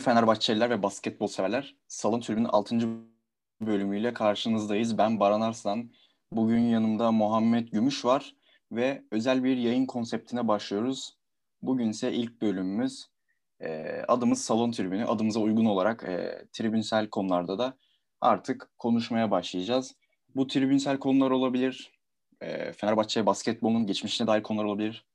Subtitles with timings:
[0.00, 2.78] Sevgili Fenerbahçeliler ve basketbol severler, Salon Tribü'nün 6.
[3.60, 4.98] bölümüyle karşınızdayız.
[4.98, 5.90] Ben Baran Arslan.
[6.32, 8.34] Bugün yanımda Muhammed Gümüş var
[8.72, 11.16] ve özel bir yayın konseptine başlıyoruz.
[11.62, 13.06] Bugün ise ilk bölümümüz.
[13.60, 15.04] E, adımız Salon Tribünü.
[15.04, 17.76] Adımıza uygun olarak e, tribünsel konularda da
[18.20, 19.94] artık konuşmaya başlayacağız.
[20.34, 21.92] Bu tribünsel konular olabilir.
[22.40, 25.06] E, Fenerbahçe basketbolun geçmişine dair konular olabilir.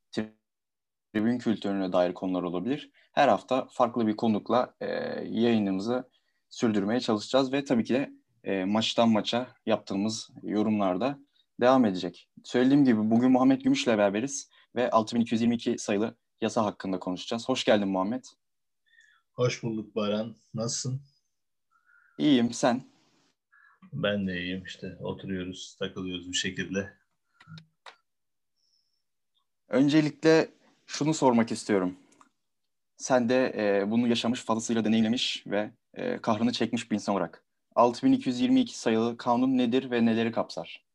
[1.14, 4.88] Tribün kültürüne dair konular olabilir her hafta farklı bir konukla e,
[5.26, 6.10] yayınımızı
[6.50, 8.12] sürdürmeye çalışacağız ve tabii ki de
[8.44, 11.20] e, maçtan maça yaptığımız yorumlarda
[11.62, 12.30] devam edecek.
[12.44, 17.50] Söylediğim gibi bugün Muhammed Gümüş'le beraberiz ve 6222 sayılı yasa hakkında konuşacağız.
[17.50, 18.24] Hoş geldin Muhammed.
[19.34, 20.36] Hoş bulduk Baran.
[20.54, 21.02] Nasılsın?
[22.18, 22.54] İyiyim.
[22.54, 22.84] Sen?
[23.94, 24.98] Ben de iyiyim işte.
[25.00, 26.94] Oturuyoruz, takılıyoruz bir şekilde.
[29.68, 30.50] Öncelikle
[30.86, 31.98] şunu sormak istiyorum.
[32.98, 37.44] Sen de e, bunu yaşamış, fazlasıyla deneyimlemiş ve e, kahrını çekmiş bir insan olarak.
[37.76, 40.86] 6222 sayılı kanun nedir ve neleri kapsar?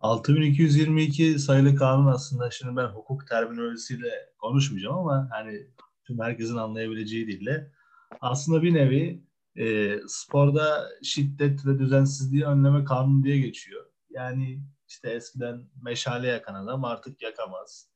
[0.00, 5.66] 6222 sayılı kanun aslında şimdi ben hukuk terminolojisiyle konuşmayacağım ama hani
[6.04, 7.72] tüm herkesin anlayabileceği dille
[8.20, 9.22] aslında bir nevi
[9.56, 13.86] e, sporda şiddet ve düzensizliği önleme kanunu diye geçiyor.
[14.10, 17.88] Yani işte eskiden meşale yakan adam artık yakamaz.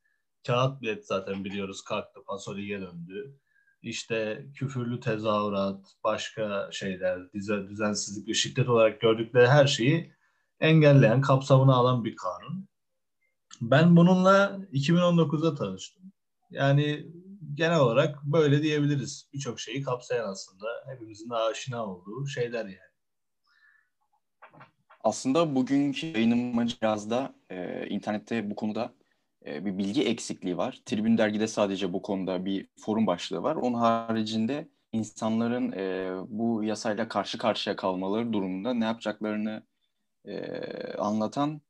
[0.47, 3.37] Kağıt bilet zaten biliyoruz kalktı, Pasolig'e döndü.
[3.81, 7.33] İşte küfürlü tezahürat, başka şeyler,
[7.69, 10.13] düzensizlik ve şiddet olarak gördükleri her şeyi
[10.59, 12.67] engelleyen, kapsamını alan bir kanun.
[13.61, 16.11] Ben bununla 2019'da tanıştım.
[16.49, 17.07] Yani
[17.53, 19.29] genel olarak böyle diyebiliriz.
[19.33, 22.91] Birçok şeyi kapsayan aslında hepimizin aşina olduğu şeyler yani.
[25.03, 28.93] Aslında bugünkü yayınımız biraz da e, internette bu konuda
[29.45, 30.81] bir bilgi eksikliği var.
[30.85, 33.55] Tribün Dergi'de sadece bu konuda bir forum başlığı var.
[33.55, 39.63] Onun haricinde insanların e, bu yasayla karşı karşıya kalmaları durumunda ne yapacaklarını
[40.25, 40.63] e,
[40.93, 41.61] anlatan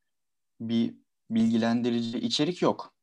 [0.60, 0.94] bir
[1.30, 2.94] bilgilendirici içerik yok.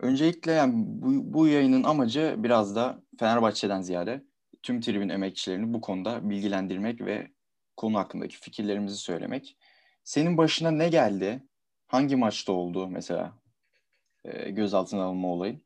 [0.00, 4.24] Öncelikle yani bu, bu yayının amacı biraz da Fenerbahçe'den ziyade
[4.62, 7.30] tüm tribün emekçilerini bu konuda bilgilendirmek ve
[7.76, 9.56] konu hakkındaki fikirlerimizi söylemek.
[10.04, 11.42] Senin başına ne geldi?
[11.86, 13.39] Hangi maçta oldu mesela?
[14.24, 15.60] E, gözaltına alınma olayı?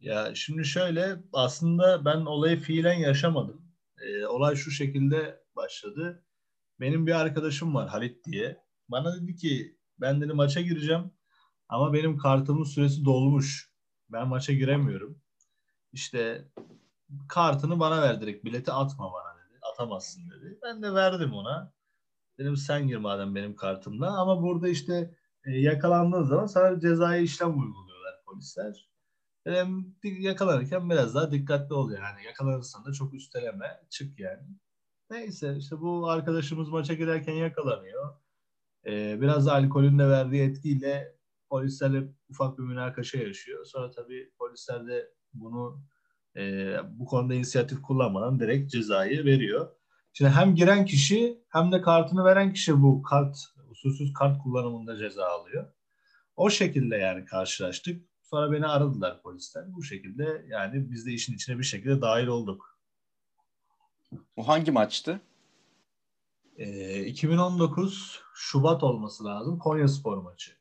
[0.00, 3.62] Ya şimdi şöyle aslında ben olayı fiilen yaşamadım.
[3.98, 6.24] E, olay şu şekilde başladı.
[6.80, 8.64] Benim bir arkadaşım var Halit diye.
[8.88, 11.12] Bana dedi ki ben dedi maça gireceğim
[11.68, 13.70] ama benim kartımın süresi dolmuş.
[14.08, 15.22] Ben maça giremiyorum.
[15.92, 16.48] İşte
[17.28, 19.58] kartını bana ver direkt bileti atma bana dedi.
[19.72, 20.58] Atamazsın dedi.
[20.62, 21.72] Ben de verdim ona.
[22.38, 25.14] Dedim sen gir madem benim kartımla ama burada işte
[25.46, 28.90] e, yakalandığın zaman sana cezai işlem uyguluyorlar polisler.
[29.46, 29.64] E,
[30.04, 32.24] yakalanırken biraz daha dikkatli ol yani.
[32.26, 34.42] Yakalanırsan da çok üsteleme, çık yani.
[35.10, 38.14] Neyse işte bu arkadaşımız maça girerken yakalanıyor.
[38.86, 41.16] E, biraz da alkolün de verdiği etkiyle
[41.48, 43.64] polislerle ufak bir münakaşa yaşıyor.
[43.64, 45.82] Sonra tabii polisler de bunu
[46.36, 49.70] e, bu konuda inisiyatif kullanmadan direkt cezayı veriyor.
[50.12, 53.36] Şimdi hem giren kişi hem de kartını veren kişi bu kart
[53.80, 55.72] usulsüz kart kullanımında ceza alıyor.
[56.36, 58.02] O şekilde yani karşılaştık.
[58.22, 59.74] Sonra beni aradılar polisler.
[59.74, 62.78] Bu şekilde yani biz de işin içine bir şekilde dahil olduk.
[64.36, 65.20] O hangi maçtı?
[66.56, 69.58] Ee, 2019 Şubat olması lazım.
[69.58, 70.52] Konya Spor maçı.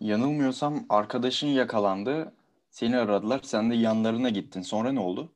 [0.00, 2.32] Yanılmıyorsam arkadaşın yakalandı.
[2.70, 3.40] Seni aradılar.
[3.42, 4.62] Sen de yanlarına gittin.
[4.62, 5.33] Sonra ne oldu?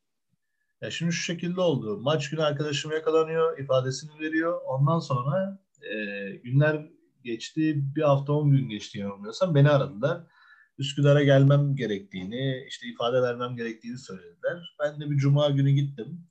[0.82, 2.00] Ya şimdi şu şekilde oldu.
[2.00, 4.60] Maç günü arkadaşım yakalanıyor, ifadesini veriyor.
[4.66, 5.96] Ondan sonra e,
[6.36, 6.90] günler
[7.24, 10.26] geçti, bir hafta on gün geçti yanılmıyorsam beni aradılar.
[10.78, 14.76] Üsküdar'a gelmem gerektiğini, işte ifade vermem gerektiğini söylediler.
[14.80, 16.26] Ben de bir cuma günü gittim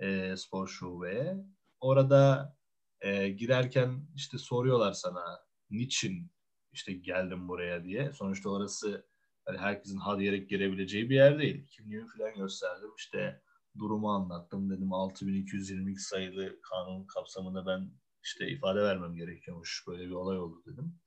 [0.00, 1.36] e, spor şubeye.
[1.80, 2.54] Orada
[3.00, 5.24] e, girerken işte soruyorlar sana
[5.70, 6.30] niçin
[6.72, 8.12] işte geldim buraya diye.
[8.12, 9.06] Sonuçta orası
[9.44, 11.66] hani herkesin had diyerek girebileceği bir yer değil.
[11.66, 12.90] Kimliğimi falan gösterdim.
[12.98, 13.40] İşte
[13.78, 14.70] durumu anlattım.
[14.70, 17.90] Dedim 6222 sayılı kanun kapsamında ben
[18.24, 19.84] işte ifade vermem gerekiyormuş.
[19.88, 20.98] Böyle bir olay oldu dedim.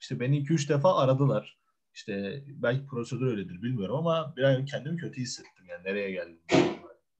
[0.00, 1.58] İşte beni 2-3 defa aradılar.
[1.94, 5.66] İşte belki prosedür öyledir bilmiyorum ama bir an kendimi kötü hissettim.
[5.68, 6.40] Yani nereye geldim?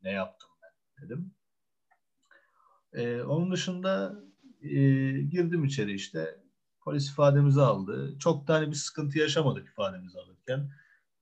[0.02, 1.34] Ne yaptım ben dedim.
[2.92, 4.22] Ee, onun dışında
[4.62, 4.70] e,
[5.22, 6.42] girdim içeri işte.
[6.80, 8.18] Polis ifademizi aldı.
[8.18, 10.70] Çok da hani bir sıkıntı yaşamadık ifademizi alırken.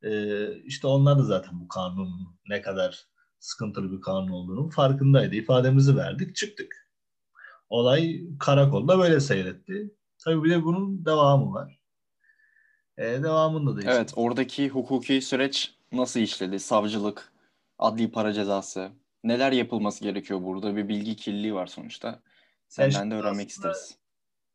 [0.03, 3.07] Ee, işte onlar da zaten bu kanunun ne kadar
[3.41, 5.35] sıkıntılı bir kanun olduğunun farkındaydı.
[5.35, 6.91] İfademizi verdik, çıktık.
[7.69, 9.95] Olay karakolda böyle seyretti.
[10.25, 11.81] Tabii bir de bunun devamı var.
[12.99, 13.93] E, devamında da işte.
[13.93, 16.61] Evet, oradaki hukuki süreç nasıl işledi?
[16.61, 17.33] Savcılık,
[17.79, 18.91] adli para cezası,
[19.25, 20.77] neler yapılması gerekiyor burada?
[20.77, 22.23] Bir bilgi kirliliği var sonuçta.
[22.69, 23.99] Senden de öğrenmek isteriz.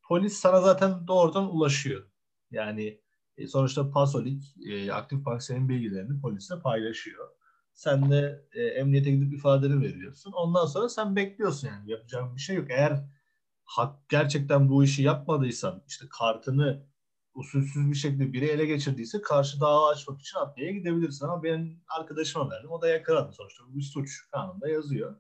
[0.04, 2.10] Polis sana zaten doğrudan ulaşıyor.
[2.52, 3.02] Yani
[3.38, 7.25] e, sonuçta Pasolik e, aktif senin bilgilerini polisle paylaşıyor.
[7.76, 10.32] Sen de e, emniyete gidip ifadeni veriyorsun.
[10.32, 12.68] Ondan sonra sen bekliyorsun yani yapacağın bir şey yok.
[12.70, 13.06] Eğer
[13.66, 16.88] hak gerçekten bu işi yapmadıysan işte kartını
[17.34, 22.50] usulsüz bir şekilde biri ele geçirdiyse karşı dava açmak için adliyeye gidebilirsin ama benim arkadaşıma
[22.50, 22.72] verdim.
[22.72, 23.64] O da yakaladı sonuçta.
[23.68, 25.16] Bu bir suç kanunda yazıyor.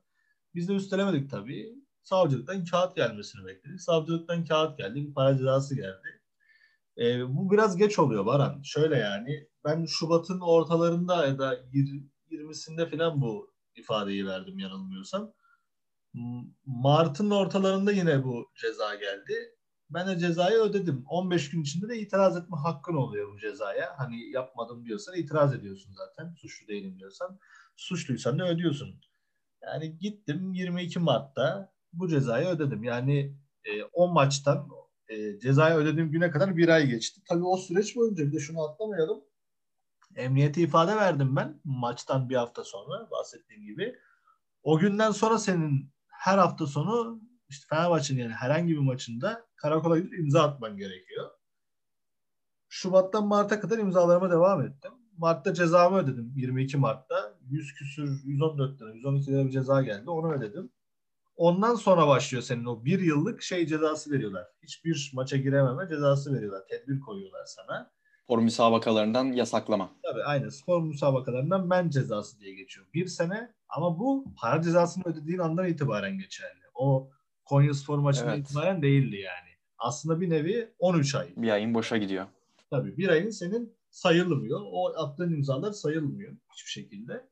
[0.56, 1.76] Biz de üstelemedik tabii.
[2.04, 3.82] Savcılıktan kağıt gelmesini bekledik.
[3.82, 5.08] Savcılıktan kağıt geldi.
[5.08, 6.22] Bir para cezası geldi.
[6.98, 8.62] E, bu biraz geç oluyor Baran.
[8.64, 11.56] Şöyle yani ben Şubat'ın ortalarında ya da
[12.32, 15.34] 20'sinde falan bu ifadeyi verdim yanılmıyorsam.
[16.66, 19.56] Mart'ın ortalarında yine bu ceza geldi.
[19.90, 21.04] Ben de cezayı ödedim.
[21.10, 23.94] 15 gün içinde de itiraz etme hakkın oluyor bu cezaya.
[23.98, 26.34] Hani yapmadım diyorsan itiraz ediyorsun zaten.
[26.34, 27.40] Suçlu değilim diyorsan.
[27.76, 29.02] Suçluysan da ödüyorsun.
[29.64, 32.84] Yani gittim 22 Mart'ta bu cezayı ödedim.
[32.84, 34.68] Yani e, o maçtan
[35.08, 37.22] e, cezayı ödediğim güne kadar bir ay geçti.
[37.30, 39.24] Tabii o süreç boyunca bir de şunu atlamayalım.
[40.16, 43.96] Emniyete ifade verdim ben maçtan bir hafta sonra bahsettiğim gibi.
[44.64, 50.20] O günden sonra senin her hafta sonu işte Fenerbahçe'nin yani herhangi bir maçında karakola gidip
[50.20, 51.32] imza atman gerekiyor.
[52.70, 54.92] Şubat'tan Mart'a kadar imzalarıma devam ettim.
[55.18, 57.38] Mart'ta cezamı ödedim 22 Mart'ta.
[57.50, 60.72] 100 küsür 114 lira 112 lira bir ceza geldi onu ödedim.
[61.36, 64.48] Ondan sonra başlıyor senin o bir yıllık şey cezası veriyorlar.
[64.64, 66.62] Hiçbir maça girememe cezası veriyorlar.
[66.70, 67.92] Tedbir koyuyorlar sana.
[68.26, 69.92] Spor müsabakalarından yasaklama.
[70.04, 72.86] Tabii aynen spor müsabakalarından men cezası diye geçiyor.
[72.94, 76.60] Bir sene ama bu para cezasını ödediğin andan itibaren geçerli.
[76.76, 77.10] O
[77.46, 78.46] Konya Spor maçından evet.
[78.46, 79.50] itibaren değildi yani.
[79.78, 81.34] Aslında bir nevi 13 ay.
[81.38, 82.26] Bir ayın boşa gidiyor.
[82.70, 84.62] Tabii bir ayın senin sayılmıyor.
[84.64, 87.30] O attığın imzalar sayılmıyor hiçbir şekilde.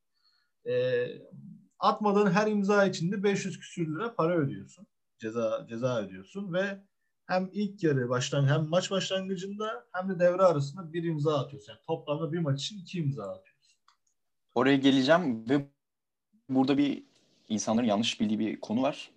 [0.65, 1.07] Ee,
[1.79, 4.87] atmadığın her imza için de 500 küsür lira para ödüyorsun.
[5.17, 6.79] Ceza ceza ödüyorsun ve
[7.33, 11.71] hem ilk yarı baştan hem maç başlangıcında hem de devre arasında bir imza atıyorsun.
[11.73, 13.77] Yani toplamda bir maç için iki imza atıyorsun.
[14.55, 15.69] Oraya geleceğim ve
[16.49, 17.03] burada bir
[17.49, 19.11] insanların yanlış bildiği bir konu var.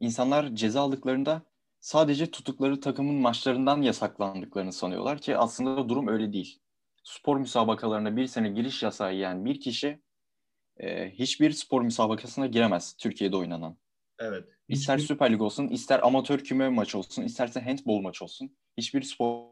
[0.00, 1.42] İnsanlar ceza aldıklarında
[1.80, 6.60] sadece tutukları takımın maçlarından yasaklandıklarını sanıyorlar ki aslında durum öyle değil.
[7.04, 10.00] Spor müsabakalarına bir sene giriş yasağı yiyen bir kişi
[10.76, 13.76] e, hiçbir spor müsabakasına giremez Türkiye'de oynanan.
[14.18, 14.44] Evet.
[14.68, 15.08] İster hiçbir...
[15.08, 18.56] Süper Lig olsun, ister amatör küme maç olsun, isterse handball maç olsun.
[18.78, 19.48] Hiçbir spor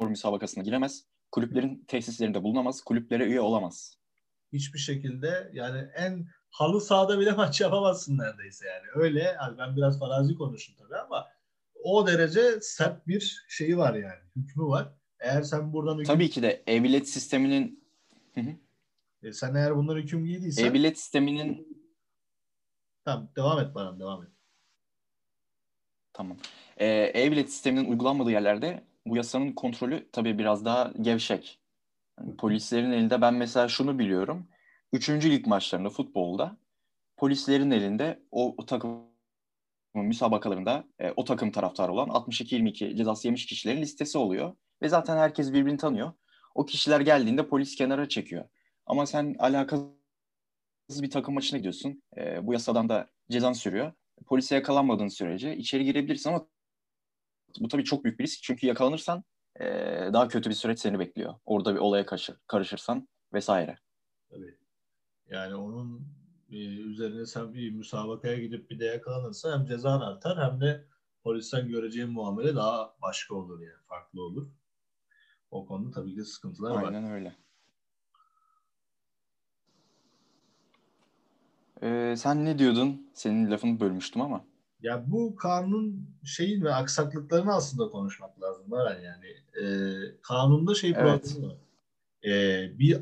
[0.00, 1.04] müsabakasına giremez.
[1.32, 3.94] Kulüplerin tesislerinde bulunamaz, kulüplere üye olamaz.
[4.52, 9.04] Hiçbir şekilde yani en halı sahada bile maç yapamazsın neredeyse yani.
[9.04, 11.26] Öyle yani ben biraz farazi konuştum tabii ama
[11.82, 14.20] o derece sert bir şeyi var yani.
[14.36, 14.88] Hükmü var.
[15.20, 16.14] Eğer sen buradan hüküm...
[16.14, 17.80] Tabii ki de e-bilet sisteminin
[19.22, 20.64] e, sen eğer bundan hüküm giydiysen...
[20.64, 21.79] E-bilet sisteminin...
[23.04, 24.28] Tamam devam et bana devam et.
[26.12, 26.36] Tamam.
[26.76, 31.60] Ee, e-bilet sisteminin uygulanmadığı yerlerde bu yasanın kontrolü tabii biraz daha gevşek.
[32.20, 34.48] Yani polislerin elinde ben mesela şunu biliyorum.
[34.92, 36.56] Üçüncü lig maçlarında futbolda
[37.16, 39.04] polislerin elinde o, o takım
[39.94, 44.56] müsabakalarında e, o takım taraftarı olan 62-22 cezası yemiş kişilerin listesi oluyor.
[44.82, 46.12] Ve zaten herkes birbirini tanıyor.
[46.54, 48.44] O kişiler geldiğinde polis kenara çekiyor.
[48.86, 49.99] Ama sen alakasız
[50.98, 52.02] bir takım maçına gidiyorsun.
[52.16, 53.92] E, bu yasadan da cezan sürüyor.
[54.26, 56.46] Polise yakalanmadığın sürece içeri girebilirsin ama
[57.60, 58.42] bu tabii çok büyük bir risk.
[58.42, 59.24] Çünkü yakalanırsan
[59.60, 59.64] e,
[60.12, 61.34] daha kötü bir süreç seni bekliyor.
[61.44, 63.78] Orada bir olaya karışır, karışırsan vesaire.
[64.30, 64.58] Tabii.
[65.26, 66.06] Yani onun
[66.50, 70.84] e, üzerine sen bir müsabakaya gidip bir de yakalanırsa hem cezan artar hem de
[71.22, 73.82] polisten göreceğin muamele daha başka olur yani.
[73.88, 74.50] Farklı olur.
[75.50, 76.92] O konuda tabii ki sıkıntılar Aynen var.
[76.92, 77.36] Aynen öyle.
[81.82, 83.10] Ee, sen ne diyordun?
[83.14, 84.44] Senin lafını bölmüştüm ama.
[84.82, 89.26] Ya bu kanun şeyin ve aksaklıklarını aslında konuşmak lazım var yani.
[89.62, 89.66] E,
[90.22, 91.22] kanunda şey evet.
[91.22, 91.56] problemi var.
[92.24, 93.00] E, bir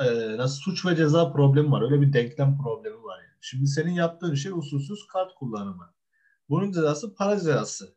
[0.00, 1.82] e, nasıl suç ve ceza problemi var.
[1.82, 3.38] Öyle bir denklem problemi var yani.
[3.40, 5.92] Şimdi senin yaptığın şey usulsüz kart kullanımı.
[6.48, 7.94] Bunun cezası para cezası.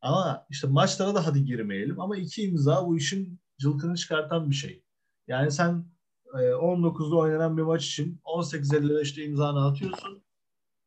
[0.00, 4.82] Ama işte maçlara da hadi girmeyelim ama iki imza bu işin cılkını çıkartan bir şey.
[5.26, 5.84] Yani sen
[6.32, 10.24] 19'da e, oynanan bir maç için 18.55'te imzanı atıyorsun.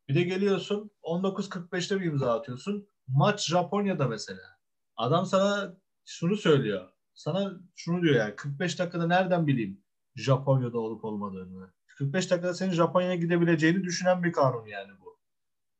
[0.08, 2.88] Bir de geliyorsun 19.45'te bir imza atıyorsun.
[3.08, 4.58] Maç Japonya'da mesela.
[4.96, 6.88] Adam sana şunu söylüyor.
[7.14, 9.80] Sana şunu diyor yani 45 dakikada nereden bileyim
[10.14, 11.70] Japonya'da olup olmadığını.
[11.86, 15.18] 45 dakikada senin Japonya'ya gidebileceğini düşünen bir kanun yani bu.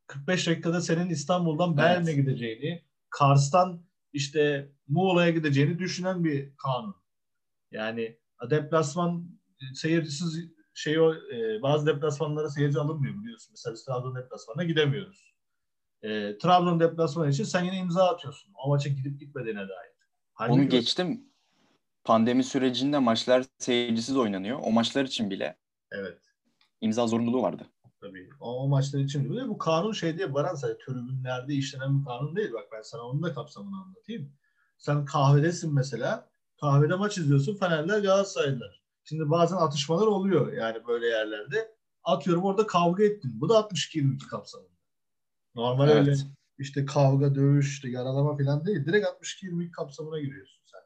[0.06, 2.24] 45 dakikada senin İstanbul'dan Berlin'e evet.
[2.24, 3.82] gideceğini, Kars'tan
[4.12, 6.96] işte Muğla'ya gideceğini düşünen bir kanun.
[7.70, 8.18] Yani
[8.50, 9.35] deplasman
[9.74, 13.48] seyircisiz şey o e, bazı deplasmanlara seyirci alınmıyor biliyorsun.
[13.52, 15.34] Mesela biz Trabzon deplasmanına gidemiyoruz.
[16.02, 18.52] E, Trabzon deplasmanı için sen yine imza atıyorsun.
[18.64, 19.92] O maça gidip gitmediğine dair.
[20.32, 21.24] Halbuki Onu geçtim.
[22.04, 24.58] Pandemi sürecinde maçlar seyircisiz oynanıyor.
[24.62, 25.56] O maçlar için bile
[25.92, 26.18] evet.
[26.80, 27.66] imza zorunluluğu vardı.
[28.00, 28.30] Tabii.
[28.40, 29.48] O, o maçlar için bile.
[29.48, 32.52] Bu kanun şey diye Baran sadece tribünlerde işlenen bir kanun değil.
[32.52, 34.32] Bak ben sana onun da kapsamını anlatayım.
[34.78, 36.30] Sen kahvedesin mesela.
[36.60, 37.56] Kahvede maç izliyorsun.
[37.56, 38.85] Fenerler Galatasaraylılar.
[39.08, 41.76] Şimdi bazen atışmalar oluyor yani böyle yerlerde.
[42.04, 43.40] Atıyorum orada kavga ettin.
[43.40, 44.70] Bu da 62-22 kapsamında.
[45.54, 45.96] Normal evet.
[45.96, 46.16] öyle
[46.58, 48.86] işte kavga, dövüş, işte yaralama falan değil.
[48.86, 50.80] Direkt 62-22 kapsamına giriyorsun sen.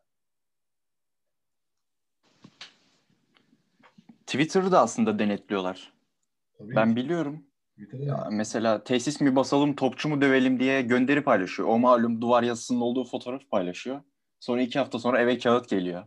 [4.27, 5.93] Twitter'ı da aslında denetliyorlar.
[6.59, 6.77] Tabii.
[6.77, 7.47] Ben biliyorum.
[7.93, 11.69] Ya mesela tesis mi basalım, topçu mu dövelim diye gönderi paylaşıyor.
[11.69, 14.03] O malum duvar yazısının olduğu fotoğraf paylaşıyor.
[14.41, 16.05] Sonra iki hafta sonra eve kağıt geliyor.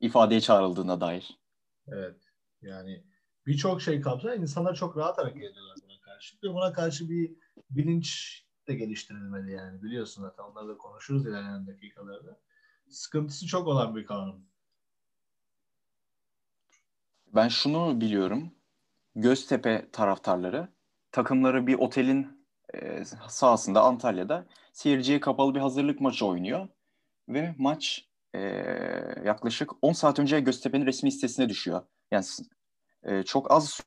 [0.00, 1.41] İfadeye çağrıldığına dair.
[1.88, 2.16] Evet.
[2.62, 3.04] Yani
[3.46, 4.36] birçok şey kapsar.
[4.36, 6.36] İnsanlar çok rahat hareket ediyorlar buna karşı.
[6.42, 7.32] Ve buna karşı bir
[7.70, 9.82] bilinç de geliştirilmeli yani.
[9.82, 12.40] Biliyorsun zaten onları da konuşuruz ilerleyen dakikalarda.
[12.90, 14.46] Sıkıntısı çok olan bir kanun.
[17.34, 18.54] Ben şunu biliyorum.
[19.16, 20.68] Göztepe taraftarları
[21.12, 26.68] takımları bir otelin e, sahasında Antalya'da seyirciye kapalı bir hazırlık maçı oynuyor.
[27.28, 28.40] Ve maç e,
[29.24, 31.82] yaklaşık 10 saat önce Göztepe'nin resmi sitesine düşüyor.
[32.10, 32.24] Yani
[33.02, 33.80] e, çok az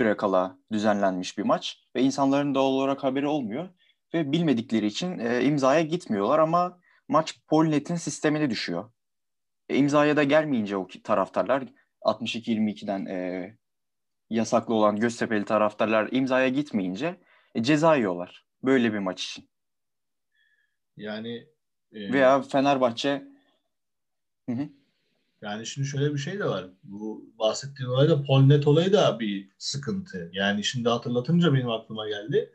[0.00, 3.68] süre kala düzenlenmiş bir maç ve insanların doğal olarak haberi olmuyor
[4.14, 8.92] ve bilmedikleri için e, imzaya gitmiyorlar ama maç Polnet'in sistemine düşüyor.
[9.68, 11.64] E, imzaya da gelmeyince o taraftarlar
[12.02, 13.58] 62-22'den e,
[14.30, 17.20] yasaklı olan Göztepe'li taraftarlar imzaya gitmeyince
[17.54, 19.50] e, ceza yiyorlar böyle bir maç için.
[20.96, 21.36] Yani
[21.92, 23.29] e, veya Fenerbahçe
[24.50, 24.68] hı hı.
[25.42, 26.66] Yani şimdi şöyle bir şey de var.
[26.82, 30.30] Bu bahsettiğin olay da Polnet olayı da bir sıkıntı.
[30.32, 32.52] Yani şimdi hatırlatınca benim aklıma geldi.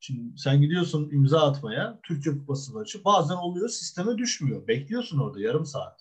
[0.00, 3.04] Şimdi sen gidiyorsun imza atmaya Türkiye Kupası maçı.
[3.04, 4.68] Bazen oluyor sisteme düşmüyor.
[4.68, 6.00] Bekliyorsun orada yarım saat.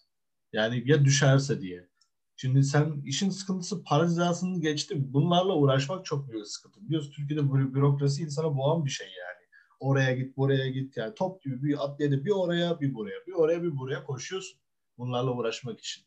[0.54, 1.88] Yani ya düşerse diye.
[2.36, 5.14] Şimdi sen işin sıkıntısı para cezasını geçti.
[5.14, 6.88] Bunlarla uğraşmak çok büyük sıkıntı.
[6.88, 9.48] Biliyorsun Türkiye'de böyle bürokrasi insana boğan bir şey yani.
[9.80, 10.98] Oraya git, buraya git.
[10.98, 14.60] Yani top gibi bir atlaydı bir oraya, bir buraya, bir oraya, bir buraya koşuyorsun.
[14.98, 16.04] Bunlarla uğraşmak için.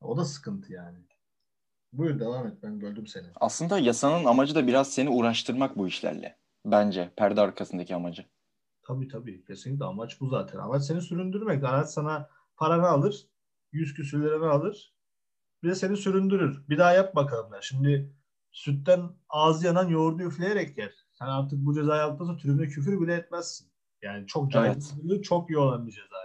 [0.00, 0.98] O da sıkıntı yani.
[1.92, 3.26] Buyur devam et ben böldüm seni.
[3.34, 6.38] Aslında yasanın amacı da biraz seni uğraştırmak bu işlerle.
[6.64, 8.24] Bence perde arkasındaki amacı.
[8.82, 9.44] Tabii tabii.
[9.44, 10.58] Kesinlikle amaç bu zaten.
[10.58, 11.64] Amaç seni süründürmek.
[11.64, 13.26] Araç sana paranı alır.
[13.72, 14.94] Yüz küsürlerini alır.
[15.62, 16.68] Bir de seni süründürür.
[16.68, 17.54] Bir daha yap bakalım.
[17.54, 17.62] Ya.
[17.62, 18.12] Şimdi
[18.52, 20.92] sütten ağzı yanan yoğurdu üfleyerek yer.
[21.12, 23.68] Sen artık bu cezayı aldıktan tribüne küfür bile etmezsin.
[24.02, 25.24] Yani çok caydırıcılığı evet.
[25.24, 26.19] çok iyi olan bir ceza.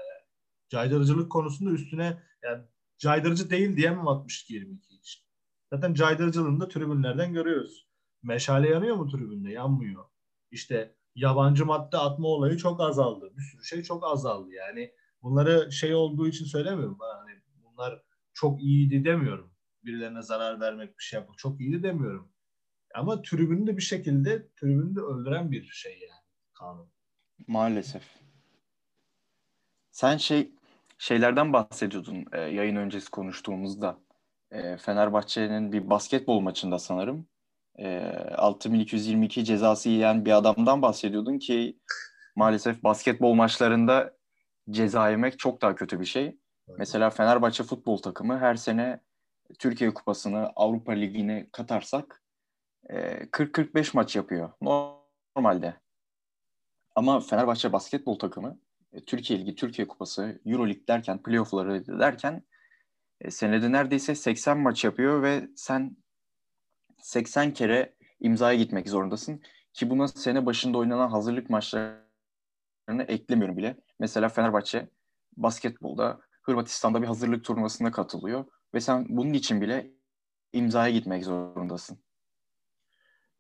[0.69, 2.63] Caydırıcılık konusunda üstüne yani
[2.97, 5.23] caydırıcı değil diyemem 62-22 için.
[5.73, 7.87] Zaten caydırıcılığını da tribünlerden görüyoruz.
[8.23, 9.51] Meşale yanıyor mu tribünde?
[9.51, 10.05] Yanmıyor
[10.55, 13.33] işte yabancı madde atma olayı çok azaldı.
[13.37, 14.53] Bir sürü şey çok azaldı.
[14.53, 14.91] Yani
[15.21, 16.97] bunları şey olduğu için söylemiyorum.
[16.99, 18.01] Hani bunlar
[18.33, 19.51] çok iyiydi demiyorum.
[19.83, 22.31] Birilerine zarar vermek bir şey yapmak çok iyiydi demiyorum.
[22.95, 26.21] Ama tribünü de bir şekilde tribünü de öldüren bir şey yani
[26.53, 26.91] kanun.
[27.47, 28.03] Maalesef.
[29.95, 30.51] Sen şey
[30.97, 33.97] şeylerden bahsediyordun e, yayın öncesi konuştuğumuzda.
[34.51, 37.27] E, Fenerbahçe'nin bir basketbol maçında sanırım
[37.79, 41.79] e, 6222 cezası yiyen bir adamdan bahsediyordun ki
[42.35, 44.17] maalesef basketbol maçlarında
[44.69, 46.25] ceza yemek çok daha kötü bir şey.
[46.25, 46.79] Evet.
[46.79, 48.99] Mesela Fenerbahçe futbol takımı her sene
[49.59, 52.23] Türkiye Kupası'nı, Avrupa Ligi'ni katarsak
[52.89, 55.75] e, 40-45 maç yapıyor normalde.
[56.95, 58.64] Ama Fenerbahçe basketbol takımı e,
[59.05, 62.43] Türkiye Ligi, Türkiye Kupası, Euro derken, playoff'ları derken
[63.21, 65.97] e, senede neredeyse 80 maç yapıyor ve sen
[67.01, 69.41] 80 kere imzaya gitmek zorundasın.
[69.73, 73.77] Ki buna sene başında oynanan hazırlık maçlarını eklemiyorum bile.
[73.99, 74.89] Mesela Fenerbahçe
[75.37, 78.45] basketbolda Hırvatistan'da bir hazırlık turnuvasına katılıyor.
[78.73, 79.91] Ve sen bunun için bile
[80.53, 82.04] imzaya gitmek zorundasın.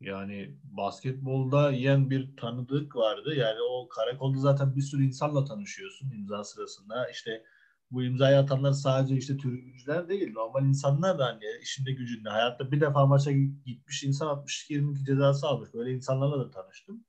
[0.01, 3.35] Yani basketbolda yiyen bir tanıdık vardı.
[3.35, 7.09] Yani o karakolda zaten bir sürü insanla tanışıyorsun imza sırasında.
[7.09, 7.43] İşte
[7.91, 10.33] bu imzayı atanlar sadece işte tribüncüler değil.
[10.33, 12.29] Normal insanlar da hani işinde gücünde.
[12.29, 13.31] Hayatta bir defa maça
[13.65, 15.73] gitmiş insan 62-22 cezası almış.
[15.73, 17.05] Böyle insanlarla da tanıştım.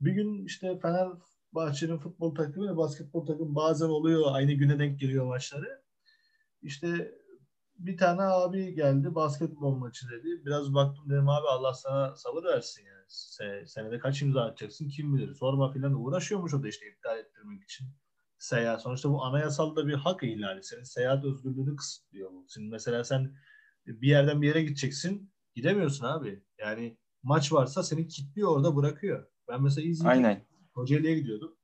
[0.00, 4.22] Bir gün işte Fenerbahçe'nin futbol takımı ve basketbol takımı bazen oluyor.
[4.26, 5.82] Aynı güne denk geliyor maçları.
[6.62, 7.14] İşte
[7.78, 10.46] bir tane abi geldi basketbol maçı dedi.
[10.46, 13.04] Biraz baktım dedim abi Allah sana sabır versin yani.
[13.08, 15.34] Se senede kaç imza atacaksın kim bilir.
[15.34, 17.86] Sorma filan uğraşıyormuş o da işte iptal ettirmek için
[18.38, 18.82] seyahat.
[18.82, 20.62] Sonuçta bu anayasal da bir hak ihlali.
[20.62, 22.46] Senin seyahat özgürlüğünü kısıtlıyor bu.
[22.48, 23.34] Şimdi mesela sen
[23.86, 25.32] bir yerden bir yere gideceksin.
[25.54, 26.42] Gidemiyorsun abi.
[26.58, 29.26] Yani maç varsa seni kilitliyor orada bırakıyor.
[29.48, 30.10] Ben mesela İzmir'de.
[30.74, 31.56] Kocaeli'ye gidiyordum.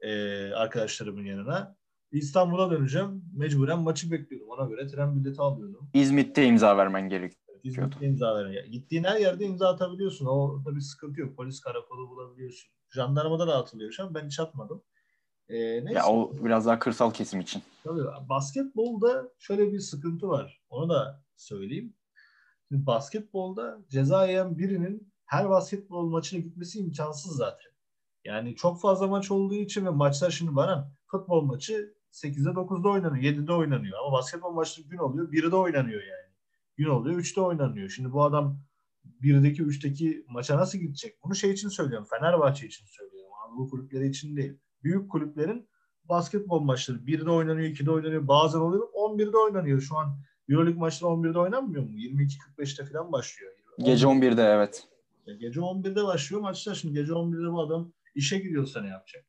[0.00, 1.76] Ee, arkadaşlarımın yanına.
[2.12, 3.24] İstanbul'a döneceğim.
[3.36, 4.48] Mecburen maçı bekliyordum.
[4.50, 5.90] Ona göre tren bileti alıyordum.
[5.94, 7.40] İzmit'te imza vermen gerekiyor.
[7.62, 8.64] İzmit'te imza veriyor.
[8.64, 10.26] Gittiğin her yerde imza atabiliyorsun.
[10.26, 11.36] Orada bir sıkıntı yok.
[11.36, 12.70] Polis karakolu bulabiliyorsun.
[12.90, 14.14] Jandarmada da atılıyor şu an.
[14.14, 14.82] Ben hiç atmadım.
[15.48, 15.98] Ee, neyse.
[15.98, 17.62] Ya o biraz daha kırsal kesim için.
[17.84, 20.60] Tabii basketbolda şöyle bir sıkıntı var.
[20.70, 21.94] Onu da söyleyeyim.
[22.68, 27.70] Şimdi basketbolda ceza yiyen birinin her basketbol maçına gitmesi imkansız zaten.
[28.24, 33.24] Yani çok fazla maç olduğu için ve maçlar şimdi bana futbol maçı 8'de 9'da oynanıyor,
[33.24, 33.98] 7'de oynanıyor.
[33.98, 36.30] Ama basketbol maçı gün oluyor, 1'de oynanıyor yani.
[36.76, 37.88] Gün oluyor, 3'te oynanıyor.
[37.88, 38.60] Şimdi bu adam
[39.22, 41.24] 1'deki, 3'teki maça nasıl gidecek?
[41.24, 43.30] Bunu şey için söylüyorum, Fenerbahçe için söylüyorum.
[43.44, 44.58] Anadolu kulüpleri için değil.
[44.82, 45.68] Büyük kulüplerin
[46.04, 49.80] basketbol maçları 1'de oynanıyor, 2'de oynanıyor, bazen oluyor 11'de oynanıyor.
[49.80, 51.90] Şu an Euroleague maçları 11'de oynanmıyor mu?
[51.90, 53.52] 22.45'te falan başlıyor.
[53.78, 54.88] Gece 11'de evet.
[55.38, 56.74] Gece 11'de başlıyor maçlar.
[56.74, 59.24] Şimdi gece 11'de bu adam işe gidiyorsa ne yapacak?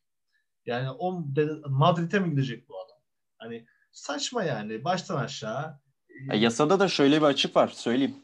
[0.65, 1.23] Yani o
[1.69, 2.97] Madrid'e mi gidecek bu adam?
[3.37, 5.79] Hani saçma yani baştan aşağı.
[6.27, 8.15] Ya, yasada da şöyle bir açık var söyleyeyim.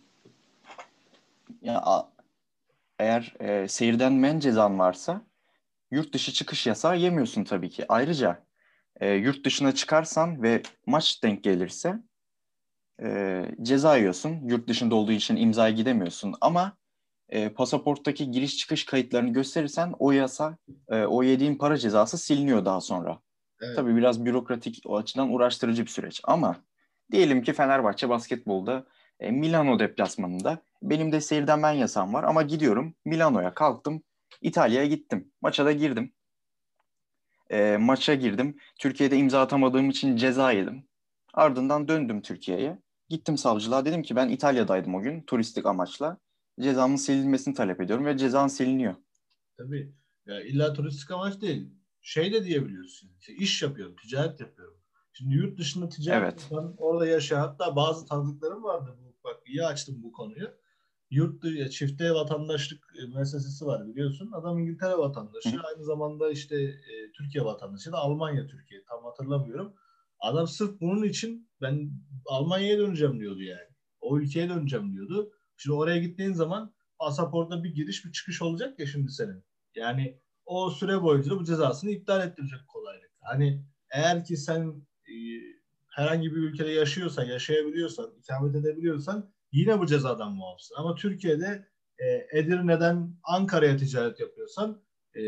[1.62, 1.84] Ya
[3.00, 5.22] eğer e, seyirden men cezan varsa
[5.92, 7.86] yurt dışı çıkış yasağı yemiyorsun tabii ki.
[7.90, 8.44] Ayrıca
[9.00, 12.04] e, yurt dışına çıkarsan ve maç denk gelirse
[13.02, 14.40] e, ceza yiyorsun.
[14.50, 16.36] Yurt dışında olduğu için imzaya gidemiyorsun.
[16.42, 16.78] Ama
[17.30, 20.58] e, pasaporttaki giriş çıkış kayıtlarını gösterirsen o yasa,
[20.90, 23.20] e, o yediğin para cezası siliniyor daha sonra.
[23.62, 23.76] Evet.
[23.76, 26.22] Tabii biraz bürokratik o açıdan uğraştırıcı bir süreç.
[26.24, 26.56] Ama
[27.12, 28.86] diyelim ki Fenerbahçe basketbolda
[29.20, 34.04] e, Milano deplasmanında benim de seyirden ben yasam var ama gidiyorum Milano'ya kalktım
[34.42, 35.32] İtalya'ya gittim.
[35.42, 36.14] Maça da girdim.
[37.52, 38.58] E, maça girdim.
[38.80, 40.88] Türkiye'de imza atamadığım için ceza yedim.
[41.34, 42.80] Ardından döndüm Türkiye'ye.
[43.10, 46.18] Gittim savcılığa dedim ki ben İtalya'daydım o gün turistik amaçla.
[46.60, 48.96] Cezamın silinmesini talep ediyorum ve cezan siliniyor.
[49.58, 49.96] Tabii.
[50.26, 51.74] Ya illa turistik amaç değil.
[52.02, 53.10] Şey de diyebiliyorsun.
[53.20, 54.78] İşte iş yapıyorum, ticaret yapıyorum.
[55.14, 56.48] Şimdi yurt dışında ticaret evet.
[56.52, 58.98] yapan, orada yaşayan hatta bazı tanıdıklarım vardı.
[59.02, 60.48] Bu, bak iyi açtım bu konuyu.
[61.10, 64.32] Yurt dışı, çifte vatandaşlık e, meselesi var biliyorsun.
[64.34, 65.58] Adam İngiltere vatandaşı.
[65.58, 65.62] Hı.
[65.62, 68.84] Aynı zamanda işte e, Türkiye vatandaşı da Almanya, Türkiye.
[68.90, 69.74] Tam hatırlamıyorum.
[70.20, 71.92] Adam sırf bunun için ben
[72.26, 73.68] Almanya'ya döneceğim diyordu yani.
[74.00, 75.32] O ülkeye döneceğim diyordu.
[75.58, 79.44] Şimdi oraya gittiğin zaman pasaportta bir giriş bir çıkış olacak ya şimdi senin.
[79.76, 83.12] Yani o süre boyunca bu cezasını iptal ettirecek kolaylık.
[83.22, 84.68] Hani eğer ki sen
[85.08, 85.14] e,
[85.88, 90.76] herhangi bir ülkede yaşıyorsan, yaşayabiliyorsan, ikamet edebiliyorsan yine bu cezadan muafsın.
[90.78, 91.68] Ama Türkiye'de
[92.00, 94.82] e, Edirne'den Ankara'ya ticaret yapıyorsan
[95.14, 95.22] e,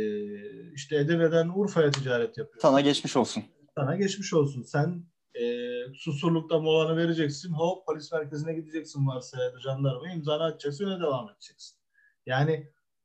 [0.74, 3.44] işte Edirne'den Urfa'ya ticaret yapıyorsan sana geçmiş olsun.
[3.76, 4.62] Sana geçmiş olsun.
[4.62, 5.04] Sen
[5.40, 5.46] e,
[5.94, 7.54] susurlukta molanı vereceksin.
[7.54, 11.78] Hop polis merkezine gideceksin varsa ya da jandarma imzanı atacaksın öyle devam edeceksin.
[12.26, 12.52] Yani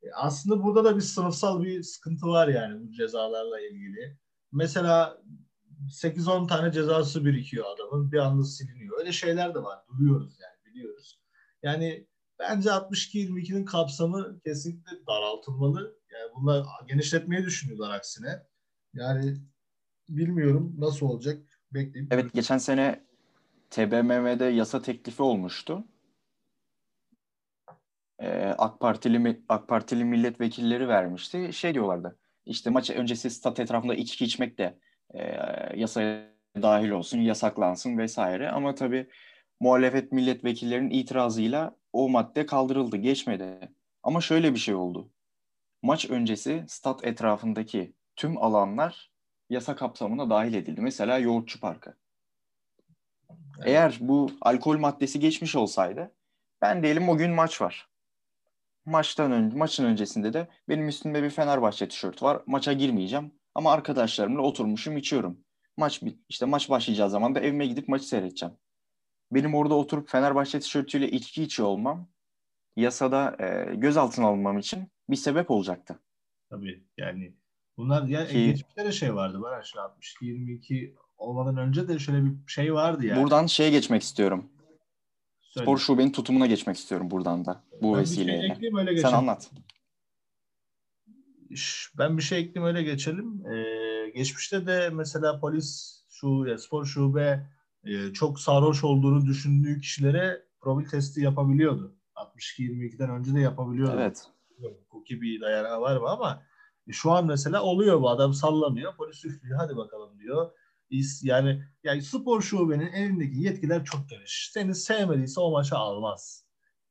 [0.03, 4.19] e, aslında burada da bir sınıfsal bir sıkıntı var yani bu cezalarla ilgili.
[4.53, 5.23] Mesela
[5.89, 8.13] 8-10 tane cezası birikiyor adamın.
[8.13, 8.99] Bir anda siliniyor.
[8.99, 9.79] Öyle şeyler de var.
[9.89, 11.21] Duyuyoruz yani biliyoruz.
[11.63, 12.07] Yani
[12.39, 15.99] bence 62-22'nin kapsamı kesinlikle daraltılmalı.
[16.13, 18.43] Yani bunlar genişletmeyi düşünüyorlar aksine.
[18.95, 19.37] Yani
[20.09, 21.54] bilmiyorum nasıl olacak.
[21.75, 23.05] Bekleyip Evet geçen sene
[23.71, 25.85] TBMM'de yasa teklifi olmuştu.
[28.19, 31.53] Ee, AK Partili AK Partili milletvekilleri vermişti.
[31.53, 32.19] Şey diyorlardı.
[32.47, 34.79] İşte maç öncesi stat etrafında içki içmek de
[35.15, 35.23] e,
[35.77, 38.51] yasaya dahil olsun, yasaklansın vesaire.
[38.51, 39.09] Ama tabii
[39.61, 43.73] muhalefet milletvekillerinin itirazıyla o madde kaldırıldı, geçmedi.
[44.03, 45.11] Ama şöyle bir şey oldu.
[45.83, 49.14] Maç öncesi stat etrafındaki tüm alanlar
[49.55, 50.81] yasa kapsamına dahil edildi.
[50.81, 51.97] Mesela Yoğurtçu Parkı.
[53.59, 53.69] Evet.
[53.69, 56.13] Eğer bu alkol maddesi geçmiş olsaydı
[56.63, 57.89] ben diyelim o gün maç var.
[58.87, 62.43] Maçtan önce maçın öncesinde de benim üstümde bir Fenerbahçe tişört var.
[62.47, 65.41] Maça girmeyeceğim ama arkadaşlarımla oturmuşum içiyorum.
[65.77, 68.55] Maç işte maç başlayacağı zaman da evime gidip maçı seyredeceğim.
[69.33, 72.09] Benim orada oturup Fenerbahçe tişörtüyle içki içiyor olmam
[72.77, 75.99] yasada e, gözaltına alınmam için bir sebep olacaktı.
[76.51, 77.35] Tabii yani
[77.77, 79.41] Bunlar ya Ki, geçmişte de şey vardı.
[79.41, 83.23] Var şu 62 22 olmadan önce de şöyle bir şey vardı yani.
[83.23, 84.45] Buradan şeye geçmek istiyorum.
[85.41, 85.65] Söyle.
[85.65, 87.63] Spor şubenin tutumuna geçmek istiyorum buradan da.
[87.83, 88.57] Bu ben vesileyle.
[88.61, 89.11] Bir şey öyle geçelim.
[89.11, 89.51] Sen anlat.
[91.99, 93.47] Ben bir şey ekleyeyim öyle geçelim.
[93.47, 97.47] Ee, geçmişte de mesela polis şu ya spor şube
[97.85, 101.95] e, çok sarhoş olduğunu düşündüğü kişilere profil testi yapabiliyordu.
[102.17, 103.97] 62-22'den önce de yapabiliyordu.
[104.01, 104.27] Evet.
[104.61, 106.43] Hukuki bir dayanağı var mı ama
[106.89, 108.97] e, şu an mesela oluyor bu adam sallanıyor.
[108.97, 110.51] Polis üflüyor hadi bakalım diyor.
[111.23, 114.51] Yani yani spor şubenin elindeki yetkiler çok geniş.
[114.53, 116.45] Seni sevmediyse o maça almaz.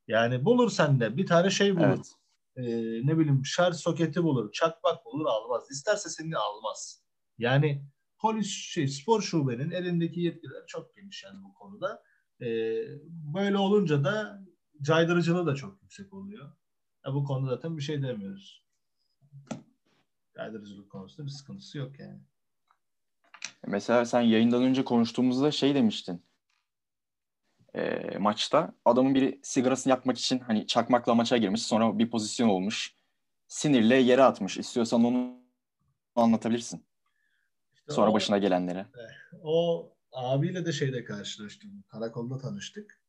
[0.07, 1.85] Yani bulur sende bir tane şey bulur.
[1.85, 2.11] Evet.
[2.55, 2.63] Ee,
[3.07, 5.63] ne bileyim şarj soketi bulur, çakmak bulur almaz.
[5.71, 7.03] İsterse seni almaz.
[7.37, 7.85] Yani
[8.17, 12.03] polis şey spor şubenin elindeki yetkiler çok geniş yani bu konuda.
[12.41, 12.45] Ee,
[13.35, 14.43] böyle olunca da
[14.81, 16.51] caydırıcılığı da çok yüksek oluyor.
[17.05, 18.63] Ya bu konuda zaten bir şey demiyoruz.
[20.35, 22.19] Caydırıcılık konusunda bir sıkıntısı yok yani.
[23.67, 26.23] Mesela sen yayından önce konuştuğumuzda şey demiştin.
[27.75, 31.63] E, maçta adamın biri sigarasını yakmak için hani çakmakla maça girmiş.
[31.63, 32.95] Sonra bir pozisyon olmuş.
[33.47, 34.57] Sinirle yere atmış.
[34.57, 35.37] İstiyorsan onu
[36.15, 36.85] anlatabilirsin.
[37.73, 38.85] İşte sonra o, başına gelenlere.
[39.43, 41.83] O abiyle de şeyde karşılaştım.
[41.87, 43.02] Karakolda tanıştık.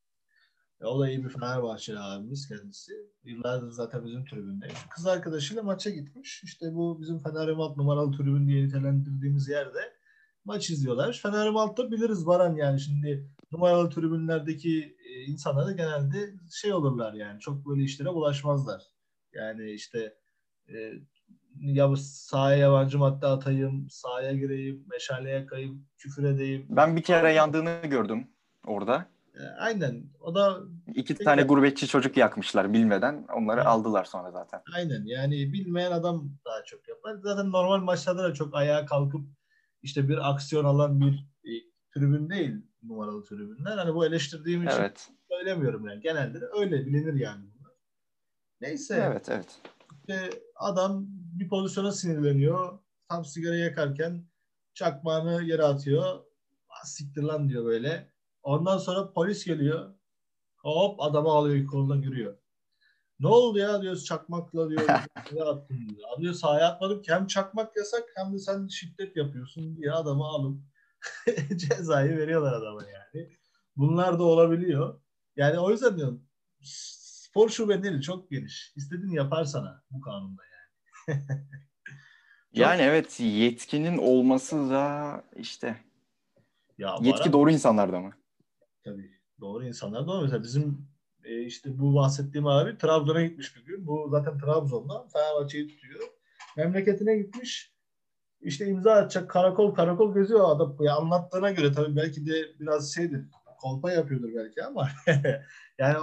[0.81, 2.91] E, o da iyi bir Fenerbahçeli abimiz kendisi.
[3.23, 4.67] Yıllardır zaten bizim tribünde.
[4.89, 6.43] Kız arkadaşıyla maça gitmiş.
[6.43, 9.93] İşte bu bizim Fener Alt numaralı tribün diye nitelendirdiğimiz yerde
[10.45, 11.19] maç izliyorlar.
[11.23, 17.39] Fener Alt'ta biliriz Baran yani şimdi numaralı tribünlerdeki e, insanlar da genelde şey olurlar yani
[17.39, 18.83] çok böyle işlere bulaşmazlar.
[19.33, 20.15] Yani işte
[20.69, 20.93] e,
[21.61, 26.65] ya sahaya yabancı madde atayım, sahaya gireyim, meşale yakayım, küfür edeyim.
[26.69, 28.27] Ben bir kere yandığını gördüm
[28.65, 29.14] orada.
[29.39, 30.03] E, aynen.
[30.19, 30.59] O da
[30.95, 33.25] iki tane gurbetçi çocuk yakmışlar bilmeden.
[33.35, 33.67] Onları evet.
[33.67, 34.61] aldılar sonra zaten.
[34.75, 35.05] Aynen.
[35.05, 37.15] Yani bilmeyen adam daha çok yapar.
[37.23, 39.27] Zaten normal maçlarda da çok ayağa kalkıp
[39.81, 41.51] işte bir aksiyon alan bir e,
[41.93, 43.77] tribün değil numaralı tribünler.
[43.77, 45.09] Hani bu eleştirdiğim için evet.
[45.31, 46.01] söylemiyorum yani.
[46.01, 47.73] Genelde de öyle bilinir yani bunlar.
[48.61, 49.03] Neyse.
[49.11, 49.61] Evet, evet.
[49.99, 52.79] İşte adam bir pozisyona sinirleniyor.
[53.09, 54.25] Tam sigara yakarken
[54.73, 56.19] çakmağını yere atıyor.
[56.83, 58.14] Siktir lan diyor böyle.
[58.45, 59.93] Ondan sonra polis geliyor.
[60.57, 62.37] Hop adamı alıyor kolundan yürüyor.
[63.19, 64.81] Ne oldu ya diyoruz çakmakla diyor.
[65.31, 66.09] ne attın diyor.
[66.19, 70.59] Diyor sahaya atmadım ki hem çakmak yasak hem de sen şiddet yapıyorsun diye adamı alıp
[71.55, 73.29] cezayı veriyorlar adama yani.
[73.75, 75.01] Bunlar da olabiliyor.
[75.35, 76.23] Yani o yüzden diyorum
[76.61, 78.73] spor şubeleri çok geniş.
[78.75, 81.21] İstediğini yapar sana bu kanunda yani.
[82.53, 85.77] yani evet yetkinin olması da işte
[86.77, 88.11] ya yetki doğru insanlarda mı?
[88.85, 90.87] Tabii doğru insanlar da mesela bizim
[91.23, 93.87] e, işte bu bahsettiğim abi Trabzon'a gitmiş bir gün.
[93.87, 95.99] Bu zaten Trabzon'da Fenerbahçe'yi tutuyor.
[96.57, 97.75] Memleketine gitmiş.
[98.41, 100.77] İşte imza atacak karakol karakol geziyor adam.
[100.79, 103.25] Ya anlattığına göre tabii belki de biraz şeydir
[103.65, 104.89] kolpa yapıyordur belki ama
[105.77, 105.97] yani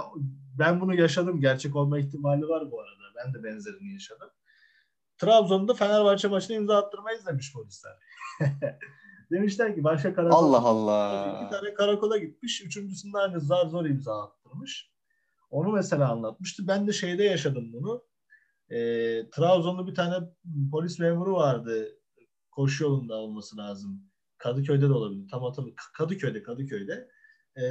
[0.59, 1.41] ben bunu yaşadım.
[1.41, 3.03] Gerçek olma ihtimali var bu arada.
[3.15, 4.29] Ben de benzerini yaşadım.
[5.17, 7.93] Trabzon'da Fenerbahçe maçına imza attırmayız demiş polisler.
[9.33, 10.37] Demişler ki başka karakol.
[10.37, 11.41] Allah Allah.
[11.41, 12.61] İki tane karakola gitmiş.
[12.61, 14.91] Üçüncüsünde aynı zar zor imza attırmış.
[15.49, 16.67] Onu mesela anlatmıştı.
[16.67, 18.03] Ben de şeyde yaşadım bunu.
[18.69, 18.77] E,
[19.29, 20.15] Trabzon'da bir tane
[20.71, 21.87] polis memuru vardı.
[22.51, 24.01] Koşu yolunda olması lazım.
[24.37, 25.27] Kadıköy'de de olabilir.
[25.31, 25.83] Tam hatırlamıyorum.
[25.97, 27.09] Kadıköy'de, Kadıköy'de.
[27.57, 27.65] E,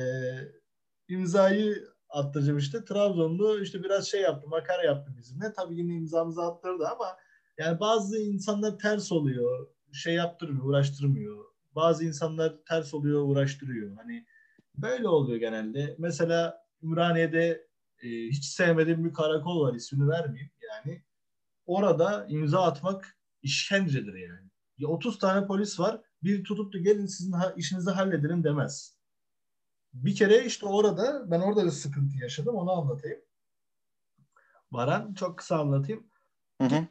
[1.08, 2.84] imzayı attıracağım işte.
[2.84, 5.52] Trabzonlu işte biraz şey yaptı, makara yaptı bizimle.
[5.52, 7.16] Tabii yine imzamızı attırdı ama
[7.58, 9.66] yani bazı insanlar ters oluyor.
[9.92, 11.51] Şey yaptırmıyor, uğraştırmıyor.
[11.74, 13.96] Bazı insanlar ters oluyor, uğraştırıyor.
[13.96, 14.26] Hani
[14.74, 15.96] böyle oluyor genelde.
[15.98, 17.66] Mesela Ümraniye'de
[18.02, 21.02] e, hiç sevmediğim bir karakol var ismini vermeyeyim yani.
[21.66, 24.48] Orada imza atmak işkencedir yani.
[24.78, 26.00] Ya 30 tane polis var.
[26.22, 28.96] Bir tutup da gelin sizin ha, işinizi halledelim demez.
[29.92, 33.20] Bir kere işte orada ben orada da sıkıntı yaşadım onu anlatayım.
[34.70, 36.06] Baran çok kısa anlatayım.
[36.60, 36.86] Hı hı.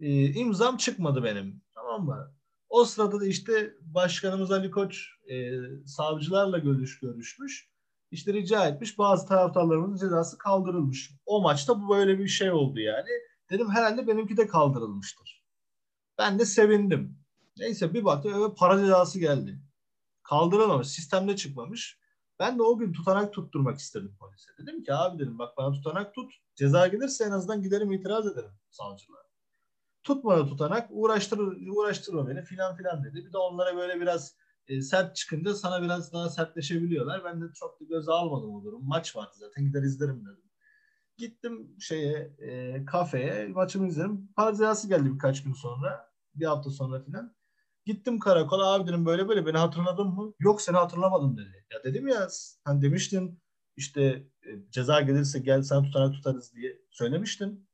[0.00, 1.62] e, imzam çıkmadı benim.
[1.74, 2.32] Tamam mı?
[2.68, 5.52] O sırada da işte başkanımız Ali Koç e,
[5.86, 7.68] savcılarla görüş görüşmüş
[8.10, 8.98] işte rica etmiş.
[8.98, 11.10] Bazı taraftarlarımızın cezası kaldırılmış.
[11.26, 13.08] O maçta bu böyle bir şey oldu yani.
[13.50, 15.44] Dedim herhalde benimki de kaldırılmıştır.
[16.18, 17.18] Ben de sevindim.
[17.58, 19.60] Neyse bir baktım eve para cezası geldi.
[20.22, 20.88] Kaldırılmamış.
[20.88, 21.98] Sistemde çıkmamış.
[22.38, 24.50] Ben de o gün tutanak tutturmak istedim polise.
[24.58, 26.32] Dedim ki abi dedim bak bana tutanak tut.
[26.54, 29.27] Ceza gelirse en azından giderim itiraz ederim savcılığa.
[30.08, 30.88] Tutmadı tutanak.
[30.90, 31.38] Uğraştır,
[31.76, 33.14] uğraştırma beni filan filan dedi.
[33.26, 34.34] Bir de onlara böyle biraz
[34.68, 37.24] e, sert çıkınca sana biraz daha sertleşebiliyorlar.
[37.24, 38.88] Ben de çok da göze almadım o durum.
[38.88, 40.50] Maç vardı zaten gider izlerim dedim.
[41.16, 44.28] Gittim şeye e, kafeye maçımı izledim.
[44.36, 46.10] Parziyası geldi birkaç gün sonra.
[46.34, 47.34] Bir hafta sonra filan.
[47.84, 50.32] Gittim karakola abi dedim böyle böyle beni hatırladın mı?
[50.40, 51.66] Yok seni hatırlamadım dedi.
[51.72, 52.28] Ya dedim ya
[52.64, 53.42] hani demiştin
[53.76, 54.02] işte
[54.46, 57.68] e, ceza gelirse gel sen tutanak tutarız diye söylemiştin.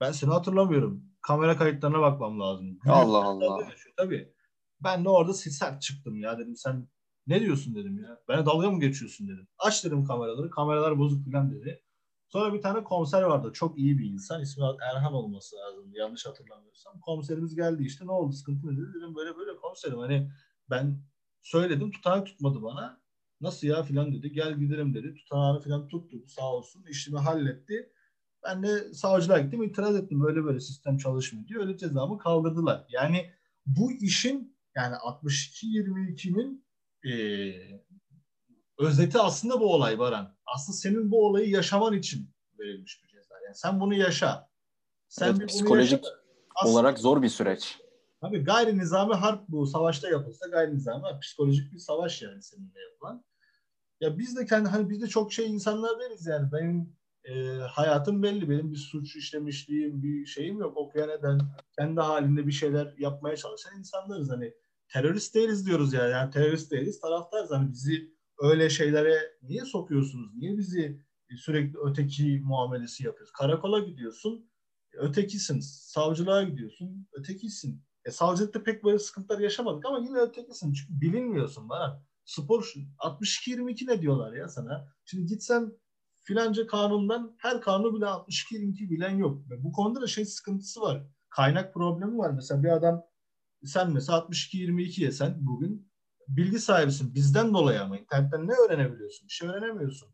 [0.00, 1.09] Ben seni hatırlamıyorum.
[1.22, 2.78] Kamera kayıtlarına bakmam lazım.
[2.88, 3.68] Allah Allah.
[3.96, 4.34] Tabii.
[4.80, 6.88] Ben de orada sert çıktım ya dedim sen
[7.26, 8.18] ne diyorsun dedim ya.
[8.28, 9.48] Bana dalga mı geçiyorsun dedim.
[9.58, 10.50] Aç dedim kameraları.
[10.50, 11.82] Kameralar bozuk falan dedi.
[12.28, 13.50] Sonra bir tane komiser vardı.
[13.54, 14.42] Çok iyi bir insan.
[14.42, 15.92] İsmi Erhan olması lazım.
[15.94, 17.00] Yanlış hatırlamıyorsam.
[17.00, 18.06] Komiserimiz geldi işte.
[18.06, 18.32] Ne oldu?
[18.32, 18.86] Sıkıntı ne dedi?
[18.96, 19.98] Dedim böyle böyle komiserim.
[19.98, 20.30] Hani
[20.70, 21.02] Ben
[21.42, 23.00] söyledim tutanak tutmadı bana.
[23.40, 24.32] Nasıl ya filan dedi.
[24.32, 25.14] Gel gidelim dedi.
[25.14, 26.84] Tutanağını filan tuttu sağ olsun.
[26.88, 27.92] İşimi halletti.
[28.44, 30.20] Ben de savcılığa gittim itiraz ettim.
[30.20, 31.58] Böyle böyle sistem çalışmıyor diye.
[31.58, 32.86] Öyle cezamı kaldırdılar.
[32.88, 33.30] Yani
[33.66, 36.64] bu işin yani 62-22'nin
[37.04, 37.12] e,
[38.78, 40.36] özeti aslında bu olay Baran.
[40.46, 43.34] Aslında senin bu olayı yaşaman için verilmiş bir ceza.
[43.44, 44.50] Yani sen bunu yaşa.
[45.08, 46.16] Sen evet, psikolojik yaşa
[46.54, 47.78] aslında, olarak zor bir süreç.
[48.20, 49.66] Tabii gayri nizami harp bu.
[49.66, 53.24] Savaşta yapılsa gayri nizami psikolojik bir savaş yani seninle yapılan.
[54.00, 56.52] Ya biz de kendi hani biz de çok şey insanlar değiliz yani.
[56.52, 56.96] Benim
[57.30, 58.50] e, hayatım belli.
[58.50, 60.76] Benim bir suç işlemişliğim, bir şeyim yok.
[60.76, 61.40] Okuyan eden,
[61.78, 64.30] kendi halinde bir şeyler yapmaya çalışan insanlarız.
[64.30, 64.54] Hani
[64.88, 66.06] terörist değiliz diyoruz ya.
[66.08, 67.50] Yani terörist değiliz, taraftarız.
[67.50, 70.34] Hani bizi öyle şeylere niye sokuyorsunuz?
[70.34, 71.00] Niye bizi
[71.36, 73.32] sürekli öteki muamelesi yapıyoruz?
[73.32, 74.50] Karakola gidiyorsun,
[74.92, 75.60] ötekisin.
[75.60, 77.82] Savcılığa gidiyorsun, ötekisin.
[78.04, 80.72] E, savcılıkta pek böyle sıkıntılar yaşamadık ama yine ötekisin.
[80.72, 82.02] Çünkü bilinmiyorsun bana.
[82.24, 84.88] Spor 62-22 ne diyorlar ya sana?
[85.04, 85.72] Şimdi gitsen
[86.22, 89.42] filanca kanundan her kanunu bile 62-22 bilen yok.
[89.58, 91.02] Bu konuda da şey sıkıntısı var.
[91.30, 92.30] Kaynak problemi var.
[92.30, 93.02] Mesela bir adam
[93.64, 95.90] sen mesela 62-22 yesen bugün
[96.28, 97.14] bilgi sahibisin.
[97.14, 99.28] Bizden dolayı ama internetten ne öğrenebiliyorsun?
[99.28, 100.08] Bir şey öğrenemiyorsun.